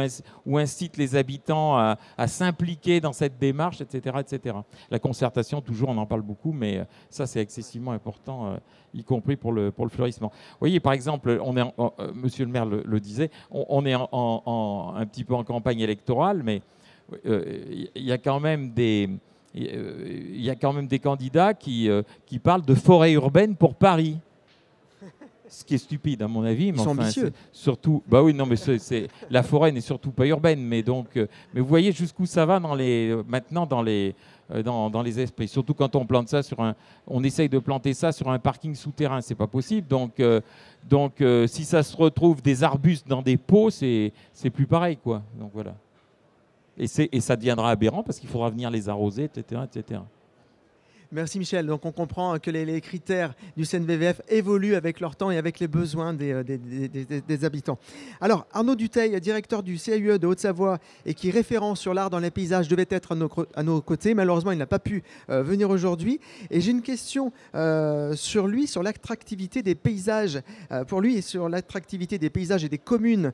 incitent 0.57 0.97
les 0.97 1.15
habitants 1.15 1.77
à, 1.77 2.27
s'impliquer 2.27 2.99
dans 2.99 3.13
cette 3.13 3.39
démarche, 3.39 3.81
etc., 3.81 4.17
etc. 4.19 4.57
La 4.89 4.99
concertation, 4.99 5.61
toujours, 5.61 5.89
on 5.89 5.97
en 5.97 6.05
parle 6.05 6.21
beaucoup, 6.21 6.51
mais 6.51 6.85
ça, 7.09 7.25
c'est 7.25 7.39
excessivement 7.39 7.91
important, 7.91 8.57
y 8.93 9.03
compris 9.03 9.35
pour 9.35 9.51
le, 9.51 9.71
pour 9.71 9.85
le 9.85 9.91
fleurissement. 9.91 10.29
Vous 10.29 10.57
voyez, 10.59 10.79
par 10.79 10.93
exemple, 10.93 11.39
Monsieur 12.13 12.45
le 12.45 12.51
maire 12.51 12.65
le, 12.65 12.99
disait, 12.99 13.29
on, 13.51 13.85
est 13.85 13.93
un 13.93 15.05
petit 15.05 15.23
peu 15.23 15.35
en 15.35 15.43
campagne 15.43 15.79
électorale, 15.79 16.41
mais 16.43 16.61
il 17.23 17.89
y 17.95 18.11
a 18.11 18.17
quand 18.17 18.39
même 18.39 18.71
des... 18.71 19.09
Y 19.53 20.49
a 20.49 20.55
quand 20.55 20.73
même 20.73 20.87
des 20.87 20.99
candidats 20.99 21.53
qui, 21.53 21.89
qui 22.25 22.39
parlent 22.39 22.65
de 22.65 22.75
forêt 22.75 23.13
urbaine 23.13 23.55
pour 23.55 23.75
Paris 23.75 24.17
ce 25.47 25.63
qui 25.63 25.75
est 25.75 25.79
stupide 25.79 26.21
à 26.21 26.27
mon 26.27 26.43
avis. 26.43 26.71
Mais 26.71 26.79
enfin, 26.79 27.09
surtout, 27.51 28.03
bah 28.07 28.23
oui, 28.23 28.33
non, 28.33 28.45
mais 28.45 28.55
c'est 28.55 29.07
la 29.29 29.43
forêt 29.43 29.71
n'est 29.71 29.81
surtout 29.81 30.11
pas 30.11 30.25
urbaine, 30.25 30.61
mais 30.61 30.83
donc, 30.83 31.17
euh, 31.17 31.27
mais 31.53 31.61
vous 31.61 31.67
voyez 31.67 31.91
jusqu'où 31.91 32.25
ça 32.25 32.45
va 32.45 32.59
dans 32.59 32.75
les, 32.75 33.15
maintenant 33.27 33.65
dans 33.65 33.81
les, 33.81 34.15
euh, 34.51 34.63
dans, 34.63 34.89
dans, 34.89 35.01
les 35.01 35.19
esprits. 35.19 35.47
Surtout 35.47 35.73
quand 35.73 35.95
on 35.95 36.05
plante 36.05 36.29
ça 36.29 36.43
sur 36.43 36.59
un, 36.59 36.75
on 37.07 37.23
essaye 37.23 37.49
de 37.49 37.59
planter 37.59 37.93
ça 37.93 38.11
sur 38.11 38.29
un 38.29 38.39
parking 38.39 38.75
souterrain, 38.75 39.21
c'est 39.21 39.35
pas 39.35 39.47
possible. 39.47 39.87
Donc, 39.87 40.19
euh, 40.19 40.41
donc, 40.89 41.23
si 41.47 41.65
ça 41.65 41.81
se 41.81 41.97
retrouve 41.97 42.41
des 42.41 42.63
arbustes 42.63 43.07
dans 43.07 43.21
des 43.21 43.37
pots, 43.37 43.69
c'est, 43.69 44.13
c'est 44.33 44.49
plus 44.49 44.67
pareil, 44.67 44.97
quoi. 44.97 45.23
Donc 45.39 45.51
voilà. 45.53 45.75
Et, 46.77 46.85
et 47.11 47.21
ça 47.21 47.35
deviendra 47.35 47.71
aberrant 47.71 48.03
parce 48.03 48.19
qu'il 48.19 48.29
faudra 48.29 48.49
venir 48.49 48.69
les 48.69 48.89
arroser, 48.89 49.23
etc., 49.23 49.61
etc. 49.63 50.01
Merci 51.11 51.39
Michel. 51.39 51.67
Donc 51.67 51.85
on 51.85 51.91
comprend 51.91 52.39
que 52.39 52.49
les, 52.49 52.81
critères 52.81 53.33
du 53.55 53.65
CNVVF 53.65 54.21
évoluent 54.29 54.75
avec 54.75 54.99
leur 54.99 55.15
temps 55.15 55.29
et 55.31 55.37
avec 55.37 55.59
les 55.59 55.67
besoins 55.67 56.13
des, 56.13 56.31
euh, 56.31 57.45
habitants. 57.45 57.77
Alors 58.21 58.47
Arnaud 58.51 58.75
Duteil, 58.75 59.19
directeur 59.21 59.61
du 59.61 59.77
CAUE 59.77 60.17
de 60.17 60.27
Haute-Savoie 60.27 60.79
et 61.05 61.13
qui 61.13 61.31
référent 61.31 61.75
sur 61.75 61.93
l'art 61.93 62.09
dans 62.09 62.19
les 62.19 62.31
paysages, 62.31 62.67
devait 62.67 62.87
être 62.89 63.15
à 63.55 63.63
nos, 63.63 63.81
côtés. 63.81 64.13
Malheureusement, 64.13 64.51
il 64.51 64.57
n'a 64.57 64.65
pas 64.65 64.79
pu 64.79 65.03
euh, 65.29 65.43
venir 65.43 65.69
aujourd'hui. 65.69 66.19
Et 66.49 66.59
j'ai 66.61 66.71
une 66.71 66.81
question 66.81 67.31
euh, 67.53 68.15
sur 68.15 68.47
lui, 68.47 68.67
sur 68.67 68.81
l'attractivité 68.81 69.61
des 69.61 69.75
paysages, 69.75 70.41
pour 70.87 71.01
lui 71.01 71.17
et 71.17 71.21
sur 71.21 71.49
l'attractivité 71.49 72.17
des 72.17 72.29
paysages 72.29 72.63
et 72.63 72.69
des 72.69 72.77
communes 72.77 73.31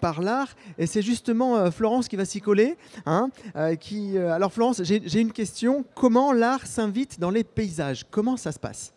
par 0.00 0.20
l'art. 0.22 0.54
Et 0.78 0.86
c'est 0.86 1.02
justement 1.02 1.70
Florence 1.70 2.08
qui 2.08 2.16
va 2.16 2.24
s'y 2.24 2.40
coller. 2.40 2.76
Hein, 3.06 3.30
alors 3.54 4.52
Florence, 4.52 4.82
j'ai 4.82 5.20
une 5.20 5.32
question. 5.32 5.84
Comment 5.94 6.32
l'art 6.32 6.66
s'invite 6.66 7.05
dans 7.18 7.30
les 7.30 7.44
paysages. 7.44 8.04
Comment 8.10 8.36
ça 8.36 8.52
se 8.52 8.58
passe? 8.58 8.92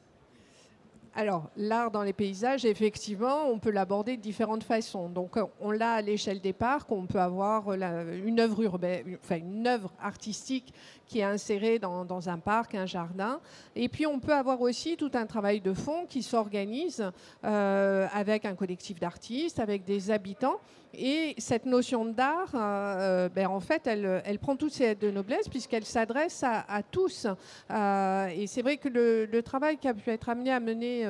Alors, 1.15 1.49
l'art 1.57 1.91
dans 1.91 2.03
les 2.03 2.13
paysages, 2.13 2.65
effectivement, 2.65 3.47
on 3.47 3.59
peut 3.59 3.71
l'aborder 3.71 4.15
de 4.15 4.21
différentes 4.21 4.63
façons. 4.63 5.09
Donc, 5.09 5.37
on 5.59 5.71
l'a 5.71 5.93
à 5.93 6.01
l'échelle 6.01 6.39
des 6.39 6.53
parcs, 6.53 6.91
on 6.91 7.07
peut 7.07 7.19
avoir 7.19 7.73
une 7.73 8.39
œuvre 8.39 8.61
urbaine, 8.61 9.17
enfin 9.21 9.37
une 9.37 9.67
œuvre 9.67 9.91
artistique 9.99 10.73
qui 11.09 11.19
est 11.19 11.23
insérée 11.23 11.79
dans, 11.79 12.29
un 12.29 12.37
parc, 12.37 12.75
un 12.75 12.85
jardin. 12.85 13.41
Et 13.75 13.89
puis, 13.89 14.05
on 14.05 14.19
peut 14.19 14.33
avoir 14.33 14.61
aussi 14.61 14.95
tout 14.95 15.09
un 15.15 15.25
travail 15.25 15.59
de 15.59 15.73
fond 15.73 16.05
qui 16.07 16.21
s'organise 16.21 17.03
euh, 17.43 18.07
avec 18.13 18.45
un 18.45 18.53
collectif 18.53 18.99
d'artistes, 18.99 19.59
avec 19.59 19.83
des 19.83 20.11
habitants. 20.11 20.59
Et 20.93 21.33
cette 21.39 21.65
notion 21.65 22.05
d'art, 22.05 22.51
euh, 22.53 23.27
ben, 23.27 23.47
en 23.47 23.59
fait, 23.59 23.87
elle, 23.87 24.39
prend 24.39 24.55
toutes 24.55 24.71
ses 24.71 24.85
aides 24.85 24.99
de 24.99 25.09
noblesse 25.09 25.49
puisqu'elle 25.49 25.85
s'adresse 25.85 26.43
à, 26.43 26.83
tous. 26.83 27.25
Euh, 27.71 28.27
et 28.27 28.45
c'est 28.45 28.61
vrai 28.61 28.77
que 28.77 28.87
le, 28.87 29.41
travail 29.41 29.77
qui 29.77 29.87
a 29.87 29.95
pu 29.95 30.11
être 30.11 30.29
amené 30.29 30.51
à 30.51 30.59
mener 30.59 31.05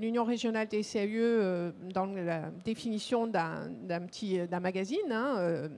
l'Union 0.00 0.24
régionale 0.24 0.68
des 0.68 0.82
CAE 0.82 1.72
dans 1.92 2.06
la 2.06 2.50
définition 2.64 3.26
d'un 3.26 4.00
petit 4.06 4.40
magazine, 4.60 5.12
hein, 5.12 5.68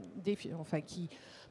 enfin 0.60 0.80
qui 0.80 1.08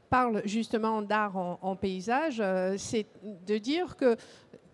parle 0.09 0.41
justement 0.45 1.01
d'art 1.01 1.35
en, 1.37 1.75
paysage, 1.75 2.39
euh, 2.39 2.75
c'est 2.77 3.05
de 3.23 3.57
dire 3.57 3.95
que 3.97 4.15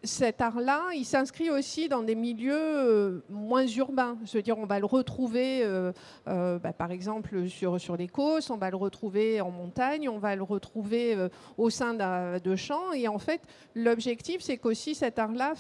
cet 0.03 0.41
art-là, 0.41 0.81
il 0.95 1.05
s'inscrit 1.05 1.49
aussi 1.49 1.87
dans 1.87 2.01
des 2.01 2.15
milieux 2.15 2.53
euh, 2.55 3.19
moins 3.29 3.65
urbains. 3.65 4.17
Je 4.25 4.37
veux 4.37 4.41
dire, 4.41 4.57
on 4.57 4.65
va 4.65 4.79
le 4.79 4.85
retrouver, 4.85 5.61
euh, 5.63 5.91
bah, 6.25 6.73
par 6.73 6.91
exemple, 6.91 7.47
sur, 7.47 7.79
sur 7.79 7.95
les 7.97 8.07
côtes, 8.07 8.49
on 8.49 8.57
va 8.57 8.69
le 8.69 8.77
retrouver 8.77 9.41
en 9.41 9.51
montagne, 9.51 10.09
on 10.09 10.17
va 10.17 10.35
le 10.35 10.43
retrouver 10.43 11.15
au 11.57 11.69
sein 11.69 11.93
de 11.93 12.55
champs. 12.55 12.93
Et 12.93 13.07
en 13.07 13.19
fait, 13.19 13.41
l'objectif, 13.75 14.41
c'est 14.41 14.57
qu'aussi 14.57 14.95
cet 14.95 15.19
art-là 15.19 15.53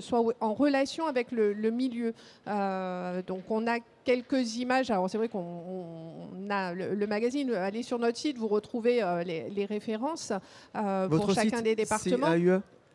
soit 0.00 0.22
en 0.40 0.54
relation 0.54 1.06
avec 1.06 1.32
le, 1.32 1.52
le 1.52 1.70
milieu. 1.70 2.12
donc, 2.46 3.50
on 3.50 3.66
a 3.66 3.78
quelques 4.06 4.56
images. 4.56 4.90
Alors 4.90 5.10
c'est 5.10 5.18
vrai 5.18 5.28
qu'on 5.28 6.30
a 6.48 6.72
le, 6.72 7.06
magazine. 7.06 7.52
Allez 7.52 7.82
sur 7.82 7.98
notre 7.98 8.16
site, 8.16 8.38
vous 8.38 8.48
retrouvez 8.48 9.02
euh, 9.02 9.22
les, 9.22 9.66
références 9.66 10.32
euh, 10.76 11.08
pour 11.08 11.30
chacun 11.32 11.60
des 11.60 11.74
départements. 11.74 12.28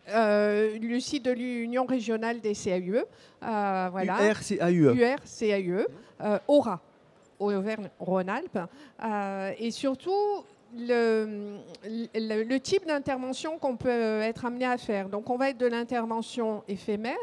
Euh, 0.10 0.78
le 0.80 1.00
site 1.00 1.26
de 1.26 1.32
l'Union 1.32 1.86
régionale 1.86 2.42
des 2.42 2.54
CAUE. 2.54 3.04
voilà. 3.42 4.18
URCAUE. 4.30 4.96
URCAUE. 4.96 5.88
Aura, 6.48 6.82
Auvergne-Rhône-Alpes. 7.40 8.60
et 9.58 9.72
surtout, 9.72 10.46
le, 10.78 12.58
type 12.60 12.86
d'intervention 12.86 13.58
qu'on 13.58 13.76
peut 13.78 14.22
être 14.22 14.46
amené 14.46 14.66
à 14.66 14.78
faire. 14.78 15.10
Donc, 15.10 15.30
on 15.30 15.38
va 15.38 15.50
être 15.50 15.58
de 15.58 15.66
l'intervention 15.66 16.64
éphémère. 16.68 17.16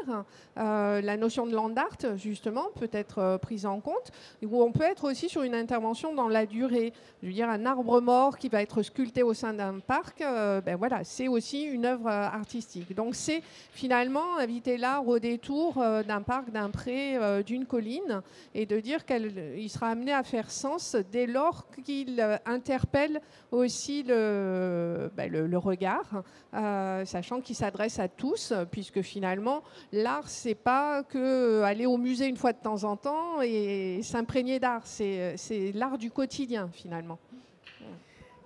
Euh, 0.57 1.01
la 1.01 1.17
notion 1.17 1.45
de 1.45 1.55
land 1.55 1.73
art, 1.75 2.17
justement, 2.17 2.67
peut 2.75 2.89
être 2.91 3.19
euh, 3.19 3.37
prise 3.37 3.65
en 3.65 3.79
compte. 3.79 4.11
Ou 4.43 4.61
on 4.61 4.71
peut 4.71 4.83
être 4.83 5.09
aussi 5.09 5.29
sur 5.29 5.43
une 5.43 5.55
intervention 5.55 6.13
dans 6.13 6.27
la 6.27 6.45
durée. 6.45 6.93
Je 7.21 7.27
veux 7.27 7.33
dire, 7.33 7.49
un 7.49 7.65
arbre 7.65 8.01
mort 8.01 8.37
qui 8.37 8.49
va 8.49 8.61
être 8.61 8.81
sculpté 8.81 9.23
au 9.23 9.33
sein 9.33 9.53
d'un 9.53 9.79
parc, 9.79 10.21
euh, 10.21 10.61
ben 10.61 10.75
voilà, 10.75 11.03
c'est 11.03 11.27
aussi 11.27 11.63
une 11.63 11.85
œuvre 11.85 12.07
artistique. 12.07 12.93
Donc, 12.93 13.15
c'est 13.15 13.41
finalement 13.71 14.37
inviter 14.37 14.77
l'art 14.77 15.07
au 15.07 15.19
détour 15.19 15.75
d'un 16.07 16.21
parc, 16.21 16.51
d'un 16.51 16.69
pré, 16.69 17.17
d'une 17.43 17.65
colline, 17.65 18.21
et 18.53 18.65
de 18.65 18.79
dire 18.79 19.05
qu'il 19.05 19.69
sera 19.69 19.89
amené 19.89 20.13
à 20.13 20.23
faire 20.23 20.51
sens 20.51 20.95
dès 21.11 21.25
lors 21.25 21.65
qu'il 21.85 22.39
interpelle 22.45 23.21
aussi 23.51 24.03
le, 24.03 25.09
le, 25.17 25.57
regard, 25.57 26.23
euh, 26.53 27.05
sachant 27.05 27.41
qu'il 27.41 27.55
s'adresse 27.55 27.99
à 27.99 28.07
tous, 28.07 28.53
puisque 28.71 29.01
finalement, 29.01 29.63
l'art, 29.91 30.27
c'est 30.27 30.55
pas 30.55 31.03
que 31.03 31.61
aller 31.63 31.85
au 31.85 31.97
musée 31.97 32.27
une 32.27 32.37
fois 32.37 32.53
de 32.53 32.59
temps 32.61 32.83
en 32.83 32.95
temps 32.95 33.41
et 33.41 34.01
s'imprégner 34.03 34.59
d'art, 34.59 34.85
c'est 34.85 35.35
l'art 35.73 35.97
du 35.97 36.11
quotidien 36.11 36.69
finalement 36.71 37.19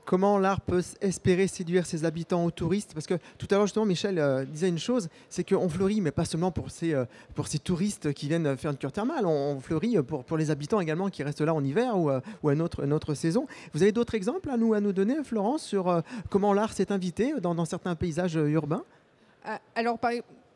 comment 0.06 0.38
l'art 0.38 0.62
peut 0.62 0.84
espérer 1.02 1.48
séduire 1.48 1.86
ses 1.86 2.06
habitants 2.06 2.46
aux 2.46 2.52
touristes? 2.52 2.94
Parce 2.94 3.08
que 3.08 3.16
tout 3.38 3.48
à 3.52 3.56
l'heure, 3.56 3.66
justement, 3.66 3.86
Michel 3.86 4.20
euh, 4.20 4.46
disait 4.46 4.70
une 4.70 4.80
chose, 4.80 5.10
c'est 5.30 5.48
qu'on 5.48 5.70
fleurit, 5.70 6.02
mais 6.02 6.12
pas 6.12 6.26
seulement 6.26 6.52
pour 6.52 6.72
ces, 6.72 6.94
euh, 6.94 7.06
pour 7.36 7.48
ces 7.48 7.60
touristes 7.60 8.13
qui 8.13 8.28
viennent 8.28 8.58
faire 8.58 8.72
une 8.72 8.78
cure 8.78 8.92
thermale, 8.92 9.26
on, 9.26 9.60
fleurit 9.60 10.02
pour, 10.04 10.24
pour 10.24 10.38
les 10.38 10.52
habitants 10.52 10.80
également 10.80 11.10
qui 11.10 11.24
restent 11.24 11.42
là 11.42 11.54
en 11.54 11.63
hiver 11.63 11.98
ou, 11.98 12.10
euh, 12.10 12.20
ou 12.42 12.50
à 12.50 12.54
une 12.54 12.62
autre, 12.62 13.13
saison. 13.13 13.48
Vous 13.74 13.84
avez 13.84 13.92
d'autres 13.92 14.16
exemples 14.16 14.50
à 14.50 14.58
nous, 14.58 14.74
à 14.74 14.80
nous 14.80 14.94
donner, 14.94 15.24
Florence, 15.24 15.63
sur 15.63 16.02
comment 16.30 16.54
l'art 16.54 16.74
s'est 16.74 16.92
invité 16.92 17.34
dans, 17.42 17.54
dans, 17.54 17.66
certains 17.66 17.96
paysages 17.96 18.36
urbains? 18.36 18.84
Alors, 19.76 20.00
par, 20.00 20.12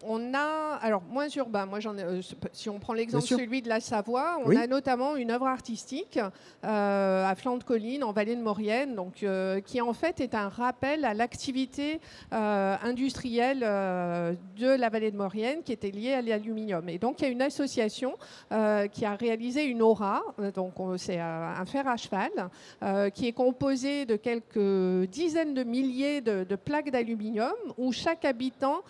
on 0.05 0.33
a, 0.33 0.77
alors 0.81 1.01
moins 1.10 1.27
urbain, 1.29 1.65
moi 1.65 1.79
j'en 1.79 1.97
euh, 1.97 2.21
si 2.51 2.69
on 2.69 2.79
prend 2.79 2.93
l'exemple 2.93 3.25
celui 3.25 3.62
de 3.62 3.69
la 3.69 3.79
Savoie, 3.79 4.39
on 4.45 4.55
a 4.55 4.67
notamment 4.67 5.15
une 5.15 5.31
œuvre 5.31 5.47
artistique 5.47 6.19
euh, 6.65 7.25
à 7.25 7.36
flanc 7.36 7.57
de 7.57 7.63
colline, 7.63 8.03
en 8.03 8.12
vallée 8.12 8.36
de 8.36 8.41
Maurienne, 8.41 8.95
donc, 8.95 9.23
euh, 9.23 9.60
qui 9.62 9.81
en 9.81 9.93
fait 9.93 10.19
est 10.19 10.36
un 10.36 10.49
rappel 10.49 11.05
à 11.05 11.13
l'activité 11.13 11.99
industrielle 12.31 13.60
de 13.60 14.67
la 14.67 14.89
vallée 14.89 15.12
de 15.12 15.17
Maurienne 15.17 15.63
qui 15.63 15.71
était 15.71 15.91
liée 15.91 16.13
à 16.13 16.21
l'aluminium. 16.21 16.88
Et 16.89 16.97
donc 16.97 17.19
il 17.19 17.23
y 17.23 17.27
a 17.27 17.29
une 17.29 17.41
association 17.41 18.15
qui 18.49 19.05
a 19.05 19.15
réalisé 19.15 19.65
une 19.65 19.81
aura, 19.81 20.21
donc 20.53 20.73
c'est 20.97 21.19
un 21.19 21.65
fer 21.65 21.88
à 21.88 21.97
cheval, 21.97 23.12
qui 23.13 23.27
est 23.27 23.33
composé 23.33 24.05
de 24.05 24.15
quelques 24.15 25.10
dizaines 25.10 25.53
de 25.53 25.63
milliers 25.63 26.21
de, 26.21 26.43
de 26.43 26.55
plaques 26.55 26.91
d'aluminium 26.91 27.53
où 27.77 27.91
chaque 27.91 28.25
habitant 28.25 28.81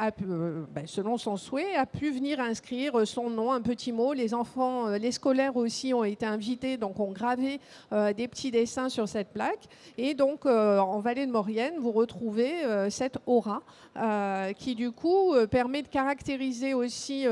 euh, 0.00 0.64
ben, 0.74 0.86
selon 0.86 1.18
son 1.18 1.36
souhait, 1.36 1.74
a 1.74 1.86
pu 1.86 2.10
venir 2.10 2.40
inscrire 2.40 3.06
son 3.06 3.30
nom, 3.30 3.52
un 3.52 3.60
petit 3.60 3.92
mot. 3.92 4.12
Les 4.12 4.34
enfants, 4.34 4.88
euh, 4.88 4.98
les 4.98 5.12
scolaires 5.12 5.56
aussi 5.56 5.92
ont 5.92 6.04
été 6.04 6.26
invités, 6.26 6.76
donc 6.76 6.98
ont 7.00 7.12
gravé 7.12 7.60
euh, 7.92 8.12
des 8.12 8.28
petits 8.28 8.50
dessins 8.50 8.88
sur 8.88 9.08
cette 9.08 9.28
plaque. 9.28 9.68
Et 9.98 10.14
donc, 10.14 10.46
en 10.46 11.00
vallée 11.00 11.26
de 11.26 11.32
Maurienne, 11.32 11.74
vous 11.78 11.92
retrouvez 11.92 12.50
cette 12.90 13.18
aura 13.26 13.62
qui, 14.56 14.74
du 14.74 14.90
coup, 14.92 15.34
permet 15.50 15.82
de 15.82 15.88
caractériser 15.88 16.74
aussi 16.74 17.26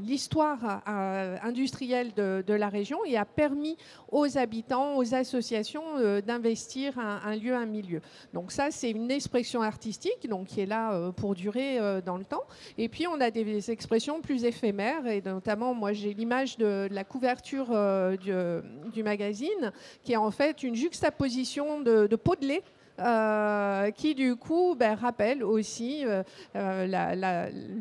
l'histoire 0.00 0.82
industrielle 1.42 2.12
de, 2.14 2.42
de, 2.46 2.54
la 2.54 2.68
région 2.68 2.98
et 3.04 3.16
a 3.16 3.24
permis 3.24 3.76
aux 4.10 4.38
habitants, 4.38 4.96
aux 4.96 5.14
associations 5.14 6.20
d'investir 6.26 6.98
un, 6.98 7.20
un, 7.24 7.36
lieu, 7.36 7.54
un 7.54 7.66
milieu. 7.66 8.00
Donc 8.32 8.52
ça, 8.52 8.70
c'est 8.70 8.90
une 8.90 9.10
expression 9.10 9.62
artistique 9.62 10.28
donc, 10.28 10.46
qui 10.46 10.60
est 10.60 10.66
là 10.66 11.09
pour 11.12 11.34
durer 11.34 11.78
euh, 11.78 12.00
dans 12.00 12.16
le 12.16 12.24
temps. 12.24 12.44
Et 12.78 12.88
puis 12.88 13.06
on 13.06 13.20
a 13.20 13.30
des 13.30 13.70
expressions 13.70 14.20
plus 14.20 14.44
éphémères, 14.44 15.06
et 15.06 15.22
notamment 15.22 15.74
moi 15.74 15.92
j'ai 15.92 16.14
l'image 16.14 16.56
de, 16.56 16.88
la 16.90 17.04
couverture 17.04 17.68
euh, 17.70 18.16
du, 18.92 19.02
magazine, 19.02 19.72
qui 20.02 20.12
est 20.12 20.16
en 20.16 20.30
fait 20.30 20.62
une 20.62 20.74
juxtaposition 20.74 21.80
de, 21.80 22.06
de 22.06 22.16
de 22.40 22.46
lait 22.46 22.62
euh, 23.00 23.90
qui 23.92 24.14
du 24.14 24.36
coup 24.36 24.74
ben, 24.78 24.94
rappelle 24.94 25.42
aussi 25.42 26.04
euh, 26.04 26.22
euh, 26.54 26.86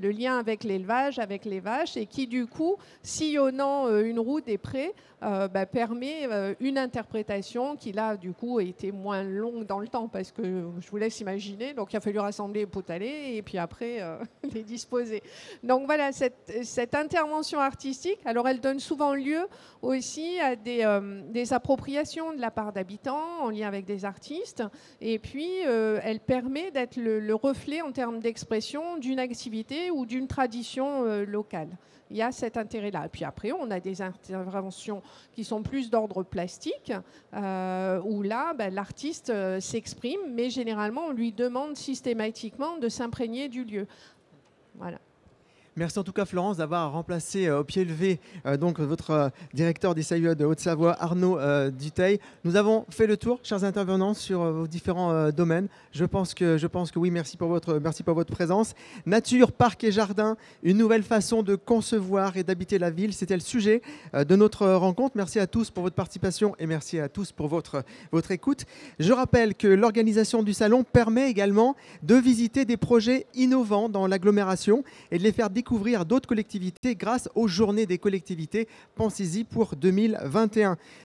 le 0.01 0.11
lien 0.11 0.39
avec 0.39 0.63
l'élevage, 0.63 1.19
avec 1.19 1.43
les 1.43 1.59
vaches, 1.59 1.97
et 1.97 2.05
qui 2.05 2.25
du 2.25 2.47
coup, 2.47 2.77
sillonnant 3.03 3.89
une 3.99 4.19
route 4.19 4.45
des 4.45 4.57
prés, 4.57 4.93
ben, 5.21 5.65
permet 5.69 6.29
une 6.61 6.77
interprétation 6.77 7.75
qui 7.75 7.91
là 7.91 8.15
du 8.15 8.31
coup 8.31 8.59
a 8.59 8.63
été 8.63 8.93
moins 8.93 9.23
longue 9.23 9.65
dans 9.65 9.79
le 9.79 9.89
temps, 9.89 10.07
parce 10.07 10.31
que 10.31 10.43
je 10.79 10.89
vous 10.89 10.97
laisse 10.97 11.19
imaginer, 11.19 11.73
donc 11.73 11.91
il 11.91 11.97
a 11.97 11.99
fallu 11.99 12.19
rassembler 12.19 12.61
les 12.61 12.65
pots 12.65 12.81
et 12.89 13.41
puis 13.43 13.57
après 13.57 13.99
les 14.53 14.63
disposer. 14.63 15.21
Donc 15.61 15.85
voilà, 15.85 16.13
cette, 16.13 16.95
intervention 16.95 17.59
artistique, 17.59 18.19
alors 18.23 18.47
elle 18.47 18.61
donne 18.61 18.79
souvent 18.79 19.13
lieu 19.13 19.47
aussi 19.81 20.39
à 20.39 20.55
des, 20.55 20.99
des 21.27 21.51
appropriations 21.51 22.33
de 22.33 22.39
la 22.39 22.51
part 22.51 22.71
d'habitants 22.71 23.41
en 23.41 23.49
lien 23.49 23.67
avec 23.67 23.83
des 23.83 24.05
artistes. 24.05 24.63
Et 25.11 25.17
puis, 25.17 25.65
euh, 25.65 25.99
elle 26.03 26.19
permet 26.19 26.69
d'être 26.69 26.95
le, 26.95 27.19
le 27.19 27.33
reflet 27.33 27.81
en 27.81 27.91
termes 27.91 28.19
d'expression 28.19 28.97
d'une 28.97 29.17
activité 29.17 29.89
ou 29.89 30.05
d'une 30.05 30.27
tradition 30.27 31.03
euh, 31.03 31.25
locale. 31.25 31.69
Il 32.11 32.17
y 32.17 32.21
a 32.21 32.31
cet 32.31 32.57
intérêt-là. 32.57 33.07
Et 33.07 33.09
puis 33.09 33.23
après, 33.23 33.51
on 33.51 33.71
a 33.71 33.79
des 33.79 34.03
interventions 34.03 35.01
qui 35.33 35.43
sont 35.43 35.63
plus 35.63 35.89
d'ordre 35.89 36.21
plastique, 36.21 36.93
euh, 37.33 37.99
où 38.03 38.21
là, 38.21 38.53
ben, 38.53 38.71
l'artiste 38.71 39.33
s'exprime, 39.59 40.19
mais 40.29 40.51
généralement, 40.51 41.05
on 41.07 41.11
lui 41.11 41.31
demande 41.31 41.75
systématiquement 41.75 42.77
de 42.77 42.87
s'imprégner 42.87 43.49
du 43.49 43.63
lieu. 43.63 43.87
Voilà. 44.75 44.99
Merci 45.75 45.99
en 45.99 46.03
tout 46.03 46.11
cas 46.11 46.25
Florence 46.25 46.57
d'avoir 46.57 46.91
remplacé 46.91 47.47
euh, 47.47 47.59
au 47.59 47.63
pied 47.63 47.85
levé 47.85 48.19
euh, 48.45 48.57
donc 48.57 48.79
votre 48.79 49.11
euh, 49.11 49.29
directeur 49.53 49.93
des 49.93 50.01
SAIE 50.01 50.35
de 50.35 50.43
Haute-Savoie, 50.43 51.01
Arnaud 51.01 51.39
Duteil. 51.71 52.19
Nous 52.43 52.55
avons 52.55 52.85
fait 52.89 53.07
le 53.07 53.17
tour, 53.17 53.39
chers 53.43 53.63
intervenants, 53.63 54.13
sur 54.13 54.43
vos 54.51 54.67
différents 54.67 55.29
domaines. 55.31 55.67
Je 55.91 56.05
pense 56.05 56.33
que 56.33 56.57
je 56.57 56.67
pense 56.67 56.91
que 56.91 56.99
oui. 56.99 57.11
Merci 57.11 57.37
pour 57.37 57.49
votre 57.49 57.75
merci 57.75 58.03
pour 58.03 58.15
votre 58.15 58.31
présence. 58.31 58.73
Nature, 59.05 59.51
parc 59.51 59.83
et 59.83 59.91
jardin, 59.91 60.37
une 60.63 60.77
nouvelle 60.77 61.03
façon 61.03 61.43
de 61.43 61.55
concevoir 61.55 62.37
et 62.37 62.43
d'habiter 62.43 62.79
la 62.79 62.89
ville. 62.89 63.13
C'était 63.13 63.35
le 63.35 63.41
sujet 63.41 63.81
de 64.13 64.35
notre 64.35 64.67
rencontre. 64.67 65.15
Merci 65.15 65.39
à 65.39 65.47
tous 65.47 65.69
pour 65.69 65.83
votre 65.83 65.95
participation 65.95 66.55
et 66.59 66.65
merci 66.65 66.99
à 66.99 67.09
tous 67.09 67.31
pour 67.31 67.47
votre 67.47 67.83
votre 68.11 68.31
écoute. 68.31 68.65
Je 68.99 69.13
rappelle 69.13 69.55
que 69.55 69.67
l'organisation 69.67 70.43
du 70.43 70.53
salon 70.53 70.83
permet 70.83 71.29
également 71.29 71.75
de 72.03 72.15
visiter 72.15 72.65
des 72.65 72.77
projets 72.77 73.27
innovants 73.35 73.89
dans 73.89 74.07
l'agglomération 74.07 74.83
et 75.11 75.17
de 75.17 75.23
les 75.23 75.31
faire 75.31 75.49
découvrir 75.49 75.58
à 75.95 76.03
d'autres 76.03 76.27
collectivités 76.27 76.95
grâce 76.95 77.29
aux 77.35 77.47
journées 77.47 77.85
des 77.85 77.97
collectivités. 77.97 78.67
Pensez-y 78.95 79.43
pour 79.43 79.75
2021. 79.75 80.77